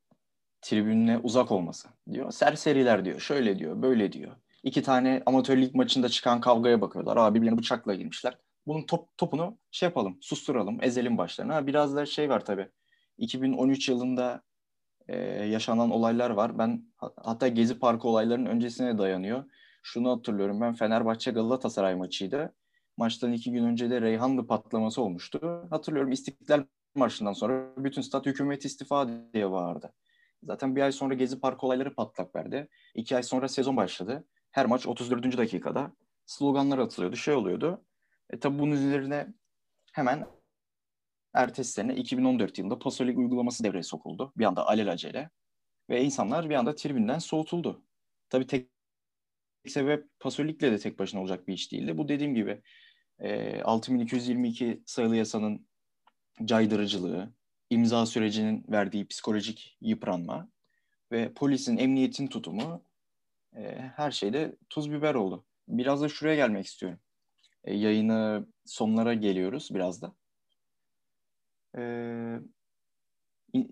[0.61, 2.32] tribününe uzak olması diyor.
[2.32, 3.20] Serseriler diyor.
[3.20, 4.36] Şöyle diyor, böyle diyor.
[4.68, 7.18] İki tane amatör lig maçında çıkan kavgaya bakıyorlar.
[7.18, 8.38] Abi birbirine bıçakla girmişler.
[8.65, 11.68] Bunun top, topunu şey yapalım, susturalım, ezelim başlarına.
[11.68, 12.70] Biraz da şey var tabii.
[13.18, 14.41] 2013 yılında
[15.07, 16.57] e, yaşanan olaylar var.
[16.57, 16.86] Ben
[17.18, 19.43] hatta Gezi Parkı olaylarının öncesine dayanıyor.
[19.84, 22.55] Şunu hatırlıyorum ben Fenerbahçe Galatasaray maçıydı.
[22.97, 25.68] Maçtan iki gün önce de Reyhanlı patlaması olmuştu.
[25.70, 26.63] Hatırlıyorum İstiklal
[26.95, 29.93] Marşı'ndan sonra bütün stat hükümet istifa diye vardı.
[30.43, 32.68] Zaten bir ay sonra Gezi Parkı olayları patlak verdi.
[32.95, 34.24] İki ay sonra sezon başladı.
[34.58, 35.38] Her maç 34.
[35.38, 35.91] dakikada
[36.26, 37.86] sloganlar atılıyordu, şey oluyordu.
[38.30, 39.28] E tabi bunun üzerine
[39.93, 40.28] hemen
[41.34, 44.34] ertesi sene 2014 yılında Pasolik uygulaması devreye sokuldu.
[44.38, 45.30] Bir anda alelacele.
[45.89, 47.82] Ve insanlar bir anda tribünden soğutuldu.
[48.30, 48.70] Tabii tek
[49.68, 51.97] sebep Pasolik'le de tek başına olacak bir iş değildi.
[51.97, 52.62] Bu dediğim gibi
[53.20, 55.68] e, 6222 sayılı yasanın
[56.45, 57.34] caydırıcılığı,
[57.70, 60.49] imza sürecinin verdiği psikolojik yıpranma
[61.12, 62.87] ve polisin, emniyetin tutumu
[63.56, 65.45] e, her şeyde tuz biber oldu.
[65.68, 67.00] Biraz da şuraya gelmek istiyorum.
[67.64, 70.16] E, yayını sonlara geliyoruz biraz da.
[71.78, 71.82] E,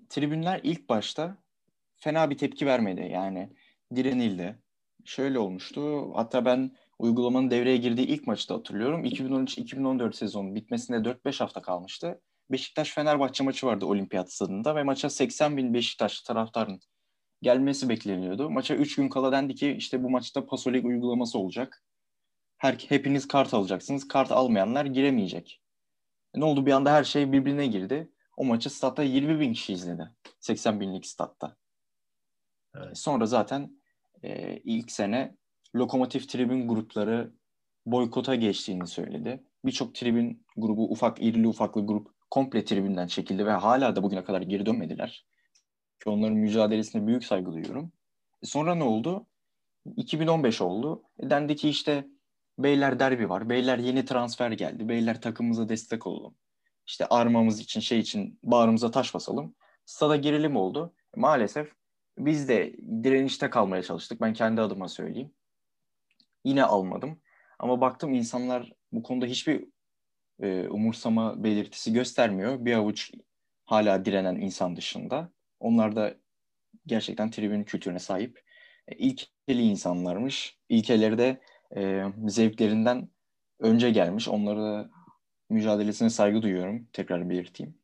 [0.09, 1.37] tribünler ilk başta
[1.95, 3.09] fena bir tepki vermedi.
[3.11, 3.49] Yani
[3.95, 4.59] direnildi.
[5.05, 6.11] Şöyle olmuştu.
[6.15, 9.05] Hatta ben uygulamanın devreye girdiği ilk maçta hatırlıyorum.
[9.05, 12.21] 2013-2014 sezonu bitmesine 4-5 hafta kalmıştı.
[12.51, 16.79] Beşiktaş-Fenerbahçe maçı vardı olimpiyat stadında ve maça 80 bin Beşiktaş taraftarın
[17.45, 18.49] gelmesi bekleniyordu.
[18.49, 21.83] Maça 3 gün kala dendi ki işte bu maçta Pasolik uygulaması olacak.
[22.57, 24.07] Her, hepiniz kart alacaksınız.
[24.07, 25.61] Kart almayanlar giremeyecek.
[26.33, 28.11] E, ne oldu bir anda her şey birbirine girdi.
[28.37, 30.11] O maçı statta 20 bin kişi izledi.
[30.39, 31.55] 80 binlik statta.
[32.75, 32.91] Evet.
[32.91, 33.81] E, sonra zaten
[34.23, 35.35] e, ilk sene
[35.75, 37.33] lokomotif tribün grupları
[37.85, 39.43] boykota geçtiğini söyledi.
[39.65, 44.41] Birçok tribün grubu ufak irili ufaklı grup komple tribünden çekildi ve hala da bugüne kadar
[44.41, 45.25] geri dönmediler.
[46.03, 47.91] Ki onların mücadelesine büyük saygı duyuyorum.
[48.43, 49.25] E sonra ne oldu?
[49.95, 51.03] 2015 oldu.
[51.19, 52.05] E dendi ki işte
[52.59, 53.49] Beyler derbi var.
[53.49, 54.89] Beyler yeni transfer geldi.
[54.89, 56.35] Beyler takımımıza destek olalım.
[56.87, 59.55] İşte armamız için şey için bağrımıza taş basalım.
[59.85, 60.93] Stada gerilim oldu.
[61.17, 61.71] E maalesef
[62.17, 62.73] biz de
[63.03, 64.21] direnişte kalmaya çalıştık.
[64.21, 65.31] Ben kendi adıma söyleyeyim.
[66.43, 67.21] Yine almadım.
[67.59, 69.67] Ama baktım insanlar bu konuda hiçbir
[70.41, 72.65] e, umursama belirtisi göstermiyor.
[72.65, 73.11] Bir avuç
[73.65, 75.31] hala direnen insan dışında.
[75.59, 76.15] Onlar da
[76.85, 78.43] gerçekten tribün kültürüne sahip
[78.87, 80.57] e, ilkeli insanlarmış.
[80.69, 81.41] İlkeleri de
[81.77, 83.09] e, zevklerinden
[83.59, 84.27] önce gelmiş.
[84.27, 84.89] Onları
[85.49, 86.87] mücadelesine saygı duyuyorum.
[86.93, 87.77] Tekrar belirteyim.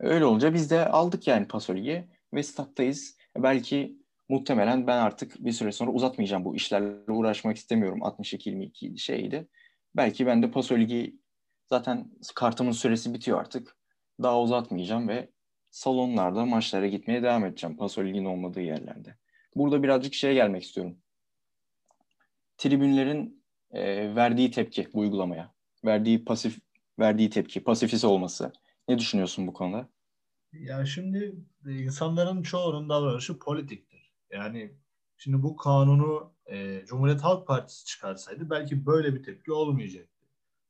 [0.00, 3.16] Öyle olunca biz de aldık yani Pasolig'i ve stat'tayız.
[3.36, 3.98] Belki
[4.28, 7.98] muhtemelen ben artık bir süre sonra uzatmayacağım bu işlerle uğraşmak istemiyorum.
[8.02, 9.48] 62-22 şeydi.
[9.96, 11.20] Belki ben de Pasolig'i
[11.66, 13.76] zaten kartımın süresi bitiyor artık.
[14.22, 15.30] Daha uzatmayacağım ve
[15.76, 17.76] salonlarda maçlara gitmeye devam edeceğim.
[17.76, 19.16] Pasolig'in olmadığı yerlerde.
[19.54, 20.98] Burada birazcık şeye gelmek istiyorum.
[22.58, 25.54] Tribünlerin e, verdiği tepki bu uygulamaya.
[25.84, 26.58] Verdiği pasif
[26.98, 28.52] verdiği tepki, pasifisi olması.
[28.88, 29.88] Ne düşünüyorsun bu konuda?
[30.52, 34.12] Ya şimdi e, insanların çoğunun davranışı politiktir.
[34.30, 34.72] Yani
[35.16, 40.26] şimdi bu kanunu e, Cumhuriyet Halk Partisi çıkarsaydı belki böyle bir tepki olmayacaktı.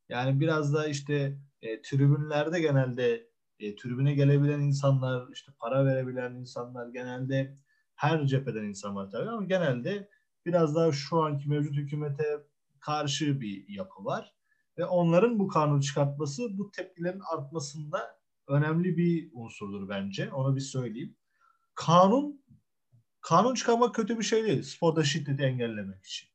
[0.09, 3.26] Yani biraz da işte e, tribünlerde genelde
[3.59, 7.57] e, tribüne gelebilen insanlar, işte para verebilen insanlar genelde
[7.95, 10.09] her cepheden insan var tabii ama genelde
[10.45, 12.23] biraz daha şu anki mevcut hükümete
[12.79, 14.33] karşı bir yapı var.
[14.77, 20.31] Ve onların bu kanunu çıkartması bu tepkilerin artmasında önemli bir unsurdur bence.
[20.31, 21.15] Onu bir söyleyeyim.
[21.75, 22.41] Kanun
[23.21, 24.63] kanun çıkarmak kötü bir şey değil.
[24.63, 26.29] Sporda şiddeti engellemek için.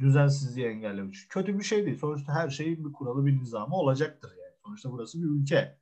[0.00, 1.28] Düzensizliği engellemek için.
[1.28, 1.98] Kötü bir şey değil.
[1.98, 4.54] Sonuçta her şeyin bir kuralı, bir nizamı olacaktır yani.
[4.64, 5.78] Sonuçta burası bir ülke.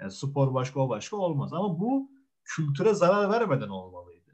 [0.00, 1.52] Yani spor başka o başka olmaz.
[1.52, 2.10] Ama bu
[2.44, 4.30] kültüre zarar vermeden olmalıydı.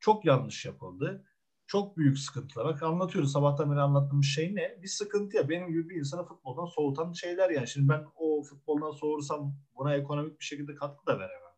[0.00, 1.24] Çok yanlış yapıldı.
[1.66, 2.66] Çok büyük sıkıntılar.
[2.66, 4.78] Bak anlatıyoruz sabahtan beri anlattığımız şey ne?
[4.82, 5.48] Bir sıkıntı ya.
[5.48, 7.68] Benim gibi bir insanı futboldan soğutan şeyler yani.
[7.68, 11.54] Şimdi ben o futboldan soğursam buna ekonomik bir şekilde katkı da veremem.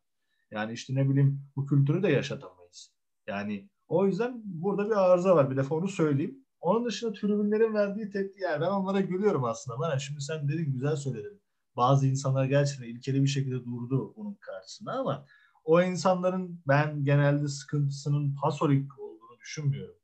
[0.51, 2.93] Yani işte ne bileyim bu kültürü de yaşatamayız.
[3.27, 5.51] Yani o yüzden burada bir arıza var.
[5.51, 6.45] Bir defa onu söyleyeyim.
[6.61, 9.79] Onun dışında tribünlerin verdiği tepki yani ben onlara gülüyorum aslında.
[9.79, 11.42] Bana şimdi sen dedin güzel söyledin
[11.77, 15.27] bazı insanlar gerçekten ilkeli bir şekilde durdu bunun karşısında ama
[15.65, 19.97] o insanların ben genelde sıkıntısının pasolik olduğunu düşünmüyorum.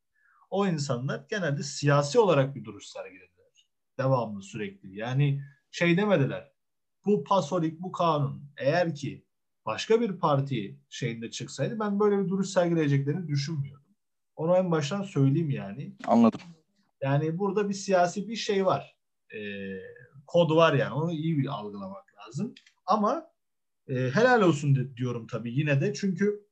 [0.51, 3.67] O insanlar genelde siyasi olarak bir duruş sergilediler.
[3.99, 4.97] Devamlı sürekli.
[4.97, 6.53] Yani şey demediler.
[7.07, 9.25] Bu pasolik, bu kanun eğer ki
[9.67, 13.95] başka bir parti şeyinde çıksaydı ben böyle bir duruş sergileyeceklerini düşünmüyordum.
[14.37, 15.97] Onu en baştan söyleyeyim yani.
[16.07, 16.41] Anladım.
[17.03, 18.97] Yani burada bir siyasi bir şey var.
[19.35, 19.39] Ee,
[20.29, 20.95] kod var yani.
[20.95, 22.55] Onu iyi bir algılamak lazım.
[22.87, 23.27] Ama
[23.89, 25.95] e, helal olsun diyorum tabii yine de.
[25.95, 26.49] Çünkü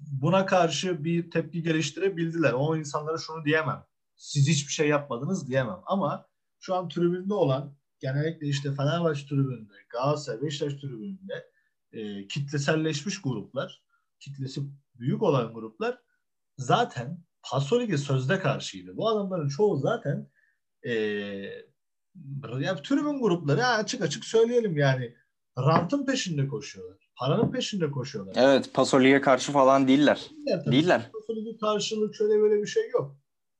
[0.00, 2.52] buna karşı bir tepki geliştirebildiler.
[2.52, 3.84] O insanlara şunu diyemem.
[4.16, 5.80] siz hiçbir şey yapmadınız diyemem.
[5.86, 6.26] Ama
[6.60, 11.50] şu an tribünde olan genellikle işte Fenerbahçe tribününde, Galatasaray, Beşiktaş tribününde
[11.92, 13.82] e, kitleselleşmiş gruplar,
[14.18, 14.60] kitlesi
[14.94, 15.98] büyük olan gruplar
[16.58, 18.96] zaten Pasolik'e sözde karşıydı.
[18.96, 20.30] Bu adamların çoğu zaten
[20.86, 20.92] e,
[22.60, 25.14] ya tribün grupları açık açık söyleyelim yani
[25.58, 27.10] rantın peşinde koşuyorlar.
[27.16, 28.34] Paranın peşinde koşuyorlar.
[28.38, 30.30] Evet Pasolik'e karşı falan değiller.
[30.30, 30.64] Değiller.
[30.64, 30.72] tabii.
[30.72, 31.10] Değiller.
[31.60, 33.16] Karşılık şöyle böyle bir şey yok.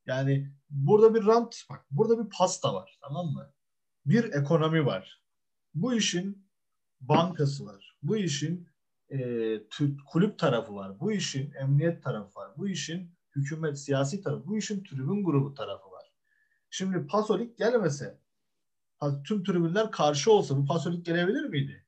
[0.07, 3.53] Yani burada bir rant bak burada bir pasta var tamam mı?
[4.07, 5.23] Bir ekonomi var.
[5.75, 6.47] Bu işin
[7.01, 7.97] bankası var.
[8.03, 8.69] Bu işin
[9.09, 9.19] e,
[9.57, 11.01] tü- kulüp tarafı var.
[11.01, 12.51] Bu işin emniyet tarafı var.
[12.57, 14.47] Bu işin hükümet siyasi tarafı.
[14.47, 16.13] Bu işin tribün grubu tarafı var.
[16.71, 18.19] Şimdi Pasolik gelmese
[19.25, 21.87] tüm tribünler karşı olsa bu Pasolik gelebilir miydi?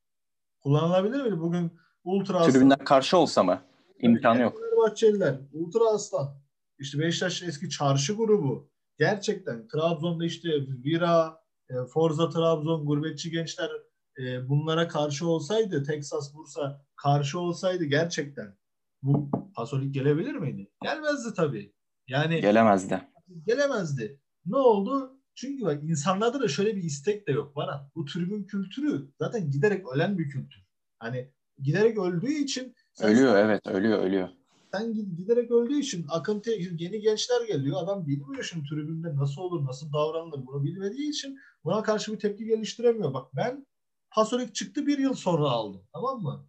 [0.60, 1.40] Kullanılabilir miydi?
[1.40, 1.72] Bugün
[2.04, 3.62] Ultra Aslan, Tribünler karşı olsa mı?
[3.98, 4.56] İmkanı yok.
[4.58, 6.36] Fenerbahçeliler, Ultra Aslan,
[6.78, 8.70] işte Beşiktaş eski çarşı grubu.
[8.98, 10.48] Gerçekten Trabzon'da işte
[10.84, 13.70] Vira, e, Forza Trabzon, gurbetçi gençler
[14.18, 18.56] e, bunlara karşı olsaydı, Texas, Bursa karşı olsaydı gerçekten
[19.02, 20.70] bu Pasolik gelebilir miydi?
[20.82, 21.74] Gelmezdi tabii.
[22.08, 23.08] Yani Gelemezdi.
[23.46, 24.20] gelemezdi.
[24.46, 25.21] Ne oldu?
[25.34, 27.90] Çünkü bak insanlarda da şöyle bir istek de yok bana.
[27.94, 30.62] Bu tribün kültürü zaten giderek ölen bir kültür.
[30.98, 31.30] Hani
[31.62, 34.28] giderek öldüğü için sen, Ölüyor evet ölüyor ölüyor.
[34.72, 37.82] sen giderek öldüğü için akıntı yeni gençler geliyor.
[37.82, 42.44] Adam bilmiyor şimdi tribünde nasıl olur, nasıl davranılır bunu bilmediği için buna karşı bir tepki
[42.44, 43.14] geliştiremiyor.
[43.14, 43.66] Bak ben
[44.14, 45.82] Pasolik çıktı bir yıl sonra aldım.
[45.92, 46.46] Tamam mı?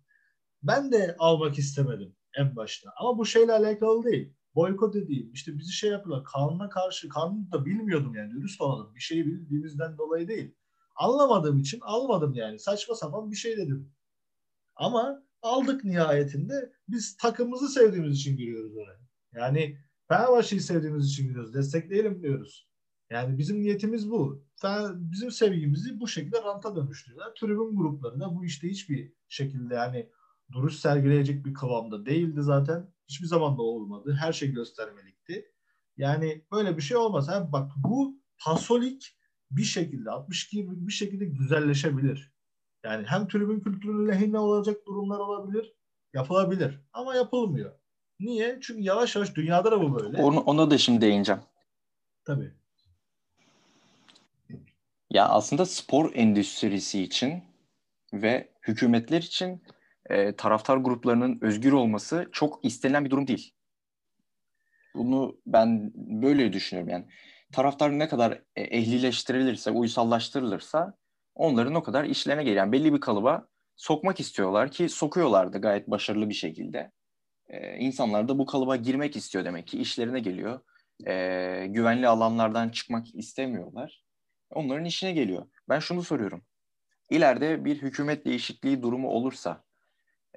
[0.64, 2.90] Ben de almak istemedim en başta.
[2.98, 4.34] Ama bu şeyle alakalı değil.
[4.56, 5.32] Boykot edeyim.
[5.34, 6.24] İşte bizi şey yapıyorlar.
[6.24, 7.10] Kanuna karşı.
[7.10, 8.32] Kanunu da bilmiyordum yani.
[8.32, 8.96] Dürüst olalım.
[8.96, 10.56] Bir şeyi bildiğimizden dolayı değil.
[10.96, 12.60] Anlamadığım için almadım yani.
[12.60, 13.92] Saçma sapan bir şey dedim.
[14.76, 16.74] Ama aldık nihayetinde.
[16.88, 19.00] Biz takımımızı sevdiğimiz için giriyoruz oraya.
[19.34, 19.78] Yani
[20.08, 21.54] Fenerbahçe'yi sevdiğimiz için giriyoruz.
[21.54, 22.68] Destekleyelim diyoruz.
[23.10, 24.46] Yani bizim niyetimiz bu.
[24.96, 27.36] Bizim sevgimizi bu şekilde ranta dönüştürüyorlar.
[27.36, 30.10] Tribün grupları da bu işte hiçbir şekilde yani
[30.54, 32.94] duruş sergileyecek bir kıvamda değildi zaten.
[33.10, 34.18] Hiçbir zaman da olmadı.
[34.20, 35.52] Her şey göstermelikti.
[35.98, 37.28] Yani böyle bir şey olmaz.
[37.28, 39.18] Yani bak bu pasolik
[39.52, 42.34] bir şekilde 62 bir şekilde güzelleşebilir.
[42.84, 45.74] Yani hem tribün kültürü lehine olacak durumlar olabilir.
[46.14, 46.80] Yapılabilir.
[46.94, 47.72] Ama yapılmıyor.
[48.20, 48.60] Niye?
[48.62, 50.24] Çünkü yavaş yavaş dünyada da bu böyle.
[50.24, 51.42] Onu, ona da şimdi değineceğim.
[52.26, 52.54] Tabii.
[55.10, 57.44] Ya aslında spor endüstrisi için
[58.14, 59.64] ve hükümetler için
[60.10, 63.54] e, taraftar gruplarının özgür olması çok istenilen bir durum değil.
[64.96, 67.06] Bunu ben böyle düşünüyorum yani.
[67.52, 70.94] Taraftar ne kadar e, ehlileştirilirse, uysallaştırılırsa
[71.36, 72.58] onların o kadar işlerine geliyor.
[72.58, 76.92] Yani belli bir kalıba sokmak istiyorlar ki sokuyorlar da gayet başarılı bir şekilde.
[77.48, 80.60] Ee, insanlar da bu kalıba girmek istiyor demek ki işlerine geliyor.
[81.08, 84.04] Ee, güvenli alanlardan çıkmak istemiyorlar.
[84.50, 85.48] Onların işine geliyor.
[85.70, 86.44] Ben şunu soruyorum.
[87.10, 89.64] İleride bir hükümet değişikliği durumu olursa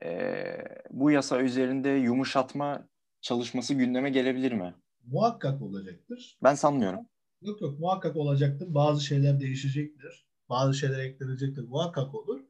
[0.05, 0.45] e,
[0.91, 2.89] bu yasa üzerinde yumuşatma
[3.21, 4.75] çalışması gündeme gelebilir mi?
[5.07, 6.39] Muhakkak olacaktır.
[6.43, 7.01] Ben sanmıyorum.
[7.43, 8.75] Yok yok muhakkak olacaktır.
[8.75, 10.27] Bazı şeyler değişecektir.
[10.49, 11.63] Bazı şeyler eklenecektir.
[11.63, 12.41] Muhakkak olur.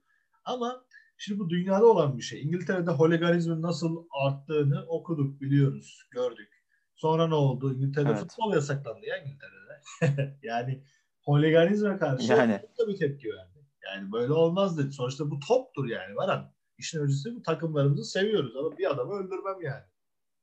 [0.44, 0.84] Ama
[1.16, 2.42] şimdi bu dünyada olan bir şey.
[2.42, 6.48] İngiltere'de holiganizmin nasıl arttığını okuduk, biliyoruz, gördük.
[6.94, 7.74] Sonra ne oldu?
[7.74, 8.20] İngiltere'de Evet.
[8.20, 10.38] futbol yasaklandı ya İngiltere'de.
[10.42, 10.84] yani
[11.22, 12.60] holiganizme karşı Yani.
[12.78, 13.66] da bir tepki verdi.
[13.84, 14.92] Yani böyle olmaz dedi.
[14.92, 16.16] Sonuçta bu toptur yani.
[16.16, 16.52] Varan.
[16.78, 19.82] İşin öncesi bu takımlarımızı seviyoruz ama bir adamı öldürmem yani.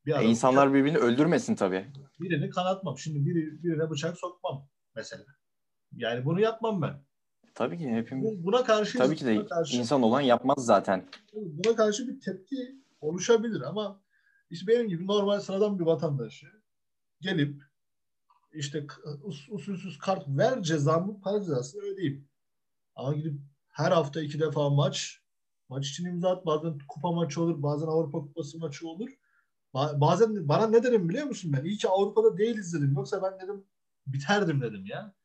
[0.05, 1.86] Bir E, adamı insanlar birbirini öldürmesin tabii.
[2.19, 2.97] birini kanatmam.
[2.97, 5.23] Şimdi biri, birine bıçak sokmam mesela.
[5.95, 7.05] Yani bunu yapmam ben.
[7.55, 8.25] Tabii ki hepimiz.
[8.25, 11.07] Bu- Buna karşı Tabii ki de karşı, insan olan yapmaz zaten.
[11.34, 12.55] buna karşı bir tepki
[13.01, 14.03] oluşabilir ama
[14.49, 16.47] işte benim gibi normal sıradan bir vatandaşı
[17.21, 17.63] gelip
[18.53, 18.79] işte
[19.23, 22.29] us- usulsüz kart ver cezamı para cezasını ödeyeyim.
[22.95, 23.34] Ama gidip
[23.69, 25.22] her hafta iki defa maç
[25.74, 26.45] maç için imza at.
[26.45, 27.63] Bazen kupa maçı olur.
[27.63, 29.09] Bazen Avrupa Kupası maçı olur.
[29.74, 31.65] Ba- bazen bana ne dedim biliyor musun ben?
[31.65, 32.93] İyi ki Avrupa'da değiliz dedim.
[32.95, 33.65] Yoksa ben dedim
[34.07, 35.15] biterdim dedim ya.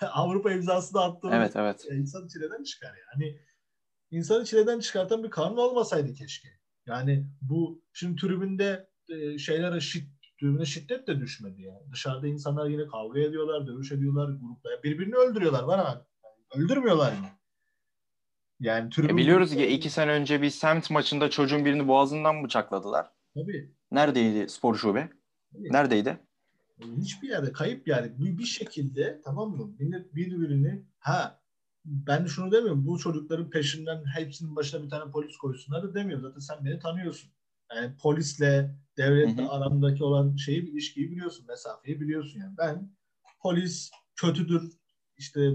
[0.12, 1.86] Avrupa imzası da attığım Evet evet.
[1.90, 3.38] e, insan çileden çıkar yani.
[4.10, 6.48] İnsanı çileden çıkartan bir kanun olmasaydı keşke.
[6.86, 10.04] Yani bu şimdi tribünde e, şeylere şid,
[10.40, 11.92] tribüne şiddet de düşmedi yani.
[11.92, 14.82] Dışarıda insanlar yine kavga ediyorlar, dövüş ediyorlar, gruplar.
[14.82, 16.06] Birbirini öldürüyorlar var ama
[16.56, 17.26] öldürmüyorlar mı?
[18.60, 23.10] Yani E, biliyoruz ki iki sene önce bir semt maçında çocuğun birini boğazından bıçakladılar.
[23.34, 23.72] Tabii.
[23.90, 25.08] Neredeydi spor şube?
[25.52, 25.72] tabii.
[25.72, 26.18] Neredeydi?
[27.00, 29.70] Hiçbir yerde kayıp yani bir, bir şekilde tamam mı?
[29.78, 31.40] Millet birbirini ha
[31.84, 36.22] ben şunu demiyorum bu çocukların peşinden hepsinin başına bir tane polis koysunlar da demiyorum.
[36.22, 37.30] Zaten sen beni tanıyorsun.
[37.74, 39.50] Yani polisle devletle Hı hı.
[39.50, 41.46] arandaki olan şeyi ilişkiyi biliyorsun.
[41.48, 42.54] Mesafeyi biliyorsun yani.
[42.58, 42.90] Ben
[43.42, 44.72] polis kötüdür
[45.16, 45.50] işte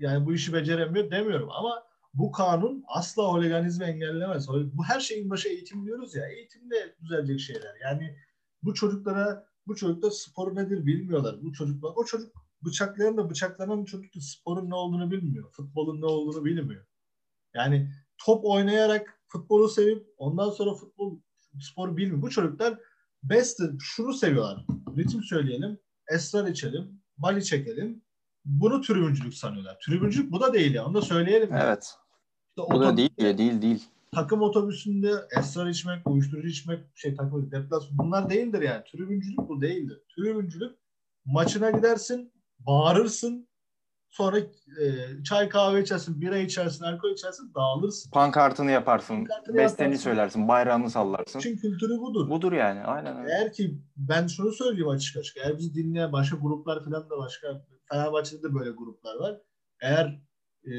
[0.00, 1.82] yani bu işi beceremiyor demiyorum ama
[2.14, 4.48] bu kanun asla oliganizmi engellemez.
[4.48, 6.28] Bu her şeyin başı eğitim diyoruz ya.
[6.28, 7.74] Eğitimde düzelecek şeyler.
[7.82, 8.16] Yani
[8.62, 11.42] bu çocuklara bu çocuklar spor nedir bilmiyorlar.
[11.42, 12.32] Bu çocuklar o çocuk
[12.64, 15.52] bıçaklayan da bıçaklanan çocuk da sporun ne olduğunu bilmiyor.
[15.52, 16.86] Futbolun ne olduğunu bilmiyor.
[17.54, 21.20] Yani top oynayarak futbolu sevip ondan sonra futbol
[21.60, 22.22] spor bilmiyor.
[22.22, 22.78] Bu çocuklar
[23.22, 24.66] best şunu seviyorlar.
[24.96, 28.02] Ritim söyleyelim, esrar içelim, bali çekelim.
[28.44, 29.78] Bunu tribüncülük sanıyorlar.
[29.86, 30.86] Tribüncülük bu da değil ya.
[30.86, 31.52] Onu da söyleyelim.
[31.52, 31.94] Evet.
[32.58, 33.84] Bu da değil ya, değil değil.
[34.12, 38.82] Takım otobüsünde esrar içmek, uyuşturucu içmek, şey takım deplasman bunlar değildir yani.
[38.92, 40.02] Tribüncülük bu değildir.
[40.16, 40.76] Tribüncülük
[41.24, 43.48] maçına gidersin, bağırırsın,
[44.14, 44.44] Sonra e,
[45.24, 48.10] çay kahve içersin, bira içersin, alkol içersin, dağılırsın.
[48.10, 50.04] Pankartını yaparsın, Pankartını besteni yaparsın.
[50.04, 51.40] söylersin, bayrağını sallarsın.
[51.40, 52.30] Çünkü kültürü budur.
[52.30, 53.32] Budur yani, aynen öyle.
[53.32, 55.36] Eğer ki ben şunu söyleyeyim açık açık.
[55.36, 59.40] Eğer bizi dinleyen başka gruplar falan da başka, Fenerbahçe'de de böyle gruplar var.
[59.80, 60.20] Eğer
[60.66, 60.72] e,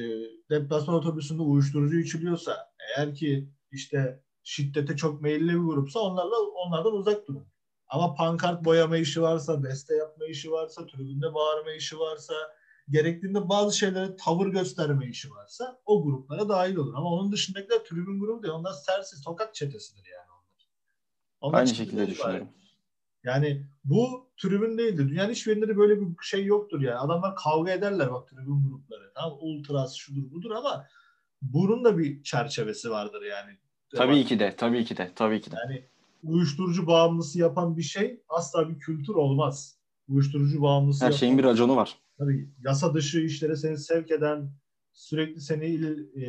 [0.50, 7.28] deplasman otobüsünde uyuşturucu içiliyorsa, eğer ki işte şiddete çok meyilli bir grupsa onlarla onlardan uzak
[7.28, 7.48] durun.
[7.88, 12.34] Ama pankart boyama işi varsa, beste yapma işi varsa, tribünde bağırma işi varsa,
[12.90, 16.94] gerektiğinde bazı şeylere tavır gösterme işi varsa o gruplara dahil olur.
[16.94, 18.54] Ama onun dışındakiler tribün grubu değil.
[18.54, 20.70] Onlar sersiz sokak çetesidir yani onlar.
[21.42, 22.48] onlar Aynı şekilde düşünüyorum.
[23.26, 25.10] Yani bu tribün değildir.
[25.10, 26.96] Dünyanın hiçbir yerinde de böyle bir şey yoktur yani.
[26.96, 29.12] Adamlar kavga ederler bak tribün grupları.
[29.16, 30.88] Tamam ultras şudur budur ama
[31.42, 33.58] bunun da bir çerçevesi vardır yani.
[33.96, 35.56] Tabii bak, ki de, tabii ki de, tabii ki de.
[35.64, 35.84] Yani
[36.24, 39.78] uyuşturucu bağımlısı yapan bir şey asla bir kültür olmaz.
[40.08, 44.52] Uyuşturucu bağımlısı Her yapan, şeyin bir raconu var tabii yasa dışı işlere seni sevk eden,
[44.94, 46.26] sürekli seni e,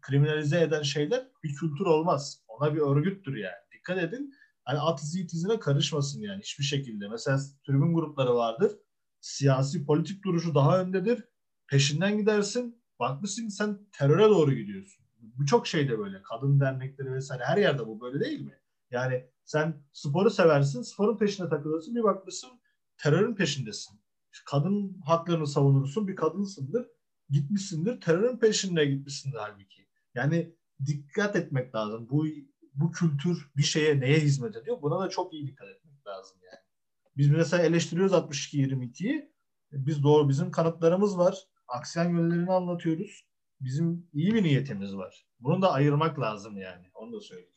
[0.00, 2.42] kriminalize eden şeyler bir kültür olmaz.
[2.48, 3.62] Ona bir örgüttür yani.
[3.72, 4.34] Dikkat edin.
[4.64, 5.26] Hani at izi
[5.60, 7.08] karışmasın yani hiçbir şekilde.
[7.08, 8.72] Mesela tribün grupları vardır.
[9.20, 11.24] Siyasi politik duruşu daha öndedir.
[11.66, 12.82] Peşinden gidersin.
[12.98, 15.04] Bakmışsın sen teröre doğru gidiyorsun.
[15.20, 16.22] Birçok şeyde böyle.
[16.22, 18.58] Kadın dernekleri vesaire her yerde bu böyle değil mi?
[18.90, 21.94] Yani sen sporu seversin, sporun peşine takılırsın.
[21.94, 22.50] Bir bakmışsın
[22.96, 24.02] terörün peşindesin
[24.44, 26.86] kadın haklarını savunursun bir kadınsındır.
[27.30, 29.88] Gitmişsindir terörün peşinde gitmişsindir halbuki.
[30.14, 30.54] Yani
[30.86, 32.08] dikkat etmek lazım.
[32.10, 32.26] Bu
[32.74, 34.82] bu kültür bir şeye neye hizmet ediyor?
[34.82, 36.58] Buna da çok iyi dikkat etmek lazım yani.
[37.16, 39.32] Biz mesela eleştiriyoruz 62-22'yi.
[39.72, 41.38] Biz doğru bizim kanıtlarımız var.
[41.68, 43.26] Aksiyon yönlerini anlatıyoruz.
[43.60, 45.26] Bizim iyi bir niyetimiz var.
[45.40, 46.86] Bunu da ayırmak lazım yani.
[46.94, 47.52] Onu da söyleyeyim.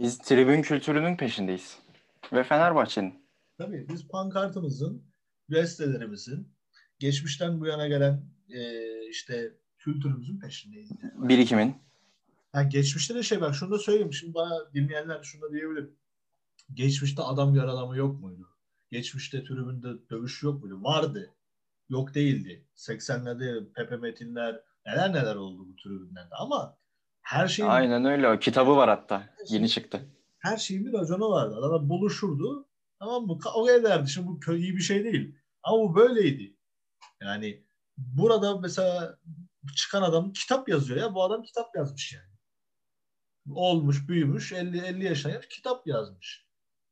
[0.00, 1.78] Biz tribün kültürünün peşindeyiz.
[2.32, 3.26] Ve Fenerbahçe'nin.
[3.58, 5.04] Tabii biz pankartımızın
[5.48, 6.48] üniversitelerimizin
[6.98, 10.90] geçmişten bu yana gelen e, işte kültürümüzün peşindeyiz.
[11.02, 11.28] Yani.
[11.28, 11.89] Birikimin.
[12.54, 14.12] Yani geçmişte de şey bak şunu da söyleyeyim.
[14.12, 15.90] Şimdi bana dinleyenler şunu da diyebilir.
[16.74, 18.48] Geçmişte adam yaralama yok muydu?
[18.90, 20.82] Geçmişte tribünde dövüş yok muydu?
[20.82, 21.34] Vardı.
[21.88, 22.64] Yok değildi.
[22.76, 26.78] 80'lerde Pepe Metinler neler neler oldu bu tribünlerde ama
[27.22, 28.28] her şey Aynen öyle.
[28.28, 29.34] O kitabı var hatta.
[29.48, 30.00] Yeni çıktı.
[30.38, 31.56] Her şeyin bir raconu vardı.
[31.56, 32.68] Adamlar buluşurdu.
[32.98, 33.38] Tamam mı?
[33.38, 34.10] Kavga ederdi.
[34.10, 35.34] Şimdi bu iyi bir şey değil.
[35.62, 36.56] Ama bu böyleydi.
[37.20, 37.64] Yani
[37.96, 39.18] burada mesela
[39.76, 41.14] çıkan adam kitap yazıyor ya.
[41.14, 42.29] Bu adam kitap yazmış yani.
[43.50, 46.46] Olmuş, büyümüş, 50 50 yaşına gelmiş, kitap yazmış.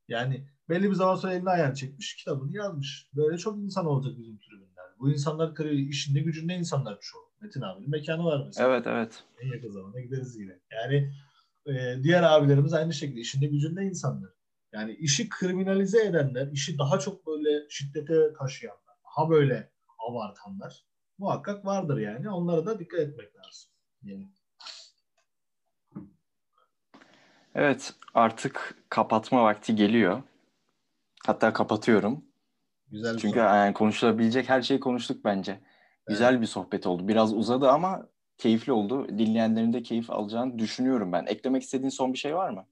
[0.09, 3.09] Yani belli bir zaman sonra elini ayağını çekmiş, kitabını yazmış.
[3.17, 4.85] Böyle çok insan olacak bizim tribünler.
[4.99, 7.29] Bu insanlar işinde gücünde insanlar çoğu.
[7.41, 8.69] Metin abinin mekanı var mesela.
[8.69, 9.25] Evet, evet.
[9.41, 10.59] En yakın zamanda gideriz yine.
[10.73, 11.13] Yani
[11.67, 14.31] e, diğer abilerimiz aynı şekilde işinde gücünde insanlar.
[14.73, 19.71] Yani işi kriminalize edenler, işi daha çok böyle şiddete taşıyanlar, daha böyle
[20.09, 20.85] abartanlar
[21.19, 22.31] muhakkak vardır yani.
[22.31, 23.71] Onlara da dikkat etmek lazım.
[24.03, 24.29] Yani.
[27.59, 30.23] Evet, artık kapatma vakti geliyor.
[31.27, 32.25] Hatta kapatıyorum.
[32.91, 35.53] Güzel Çünkü yani konuşulabilecek her şeyi konuştuk bence.
[35.53, 35.63] Evet.
[36.07, 37.09] Güzel bir sohbet oldu.
[37.09, 39.09] Biraz uzadı ama keyifli oldu.
[39.09, 41.27] Dinleyenlerin de keyif alacağını düşünüyorum ben.
[41.27, 42.67] Eklemek istediğin son bir şey var mı?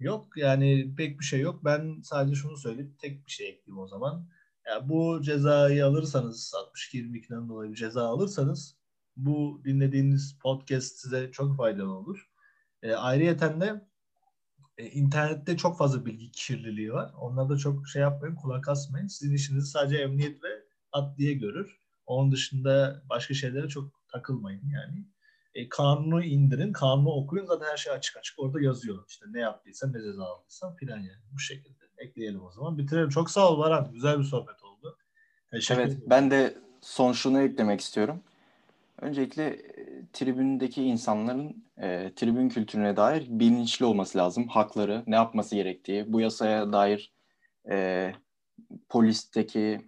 [0.00, 1.64] Yok yani pek bir şey yok.
[1.64, 4.28] Ben sadece şunu söyleyip tek bir şey ekleyeyim o zaman.
[4.66, 6.52] Yani bu cezayı alırsanız
[6.94, 8.76] 62-22'den dolayı bir ceza alırsanız
[9.16, 12.30] bu dinlediğiniz podcast size çok faydalı olur.
[12.82, 13.87] E, ayrıyeten de
[14.78, 17.12] e, internette çok fazla bilgi kirliliği var.
[17.20, 19.06] Onlarda çok şey yapmayın, kulak asmayın.
[19.06, 20.48] Sizin işinizi sadece emniyet ve
[20.92, 21.78] adliye görür.
[22.06, 25.06] Onun dışında başka şeylere çok takılmayın yani.
[25.54, 29.04] E, kanunu indirin, kanunu okuyun zaten her şey açık açık orada yazıyor.
[29.08, 31.78] İşte ne yaptıysan, ne ceza aldıysan filan yani bu şekilde.
[31.98, 32.78] Ekleyelim o zaman.
[32.78, 33.08] Bitirelim.
[33.08, 33.90] Çok sağ ol Baran.
[33.92, 34.98] Güzel bir sohbet oldu.
[35.50, 36.10] Teşekkür evet, ederim.
[36.10, 38.22] ben de son şunu eklemek istiyorum.
[39.00, 44.48] Öncelikle e, tribündeki insanların e, tribün kültürüne dair bilinçli olması lazım.
[44.48, 47.12] Hakları, ne yapması gerektiği, bu yasaya dair
[47.70, 48.12] e,
[48.88, 49.80] polisteki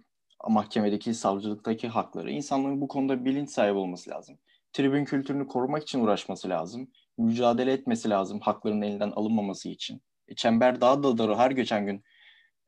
[0.49, 2.31] mahkemedeki, savcılıktaki hakları.
[2.31, 4.37] İnsanların bu konuda bilinç sahibi olması lazım.
[4.73, 6.91] Tribün kültürünü korumak için uğraşması lazım.
[7.17, 10.01] Mücadele etmesi lazım haklarının elinden alınmaması için.
[10.27, 12.03] E, çember daha da darı her geçen gün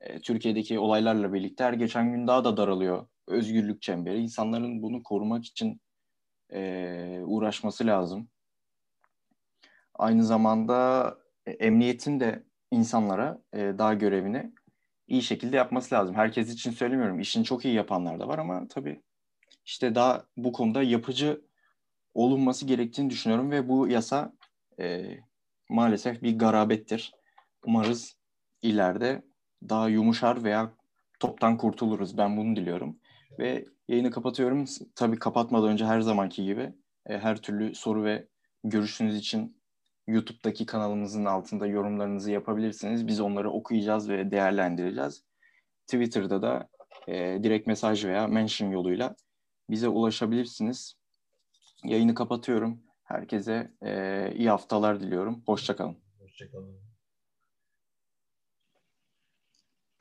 [0.01, 4.19] e, Türkiye'deki olaylarla birlikte her geçen gün daha da daralıyor özgürlük çemberi.
[4.21, 5.81] İnsanların bunu korumak için
[6.49, 8.29] e, uğraşması lazım.
[9.95, 14.53] Aynı zamanda e, emniyetin de insanlara e, daha görevini
[15.07, 16.15] iyi şekilde yapması lazım.
[16.15, 17.19] Herkes için söylemiyorum.
[17.19, 19.01] İşini çok iyi yapanlar da var ama tabii
[19.65, 21.41] işte daha bu konuda yapıcı
[22.13, 24.33] olunması gerektiğini düşünüyorum ve bu yasa
[24.79, 25.17] e,
[25.69, 27.13] maalesef bir garabettir.
[27.65, 28.17] Umarız
[28.61, 29.23] ileride
[29.69, 30.73] daha yumuşar veya
[31.19, 32.17] toptan kurtuluruz.
[32.17, 32.99] Ben bunu diliyorum.
[33.39, 34.65] Ve yayını kapatıyorum.
[34.95, 36.73] Tabii kapatmadan önce her zamanki gibi
[37.05, 38.27] e, her türlü soru ve
[38.63, 39.57] görüşünüz için
[40.07, 43.07] YouTube'daki kanalımızın altında yorumlarınızı yapabilirsiniz.
[43.07, 45.25] Biz onları okuyacağız ve değerlendireceğiz.
[45.87, 46.69] Twitter'da da
[47.07, 49.15] e, direkt mesaj veya mention yoluyla
[49.69, 50.95] bize ulaşabilirsiniz.
[51.83, 52.83] Yayını kapatıyorum.
[53.03, 55.43] Herkese e, iyi haftalar diliyorum.
[55.45, 55.97] Hoşçakalın.
[56.19, 56.82] Hoşçakalın.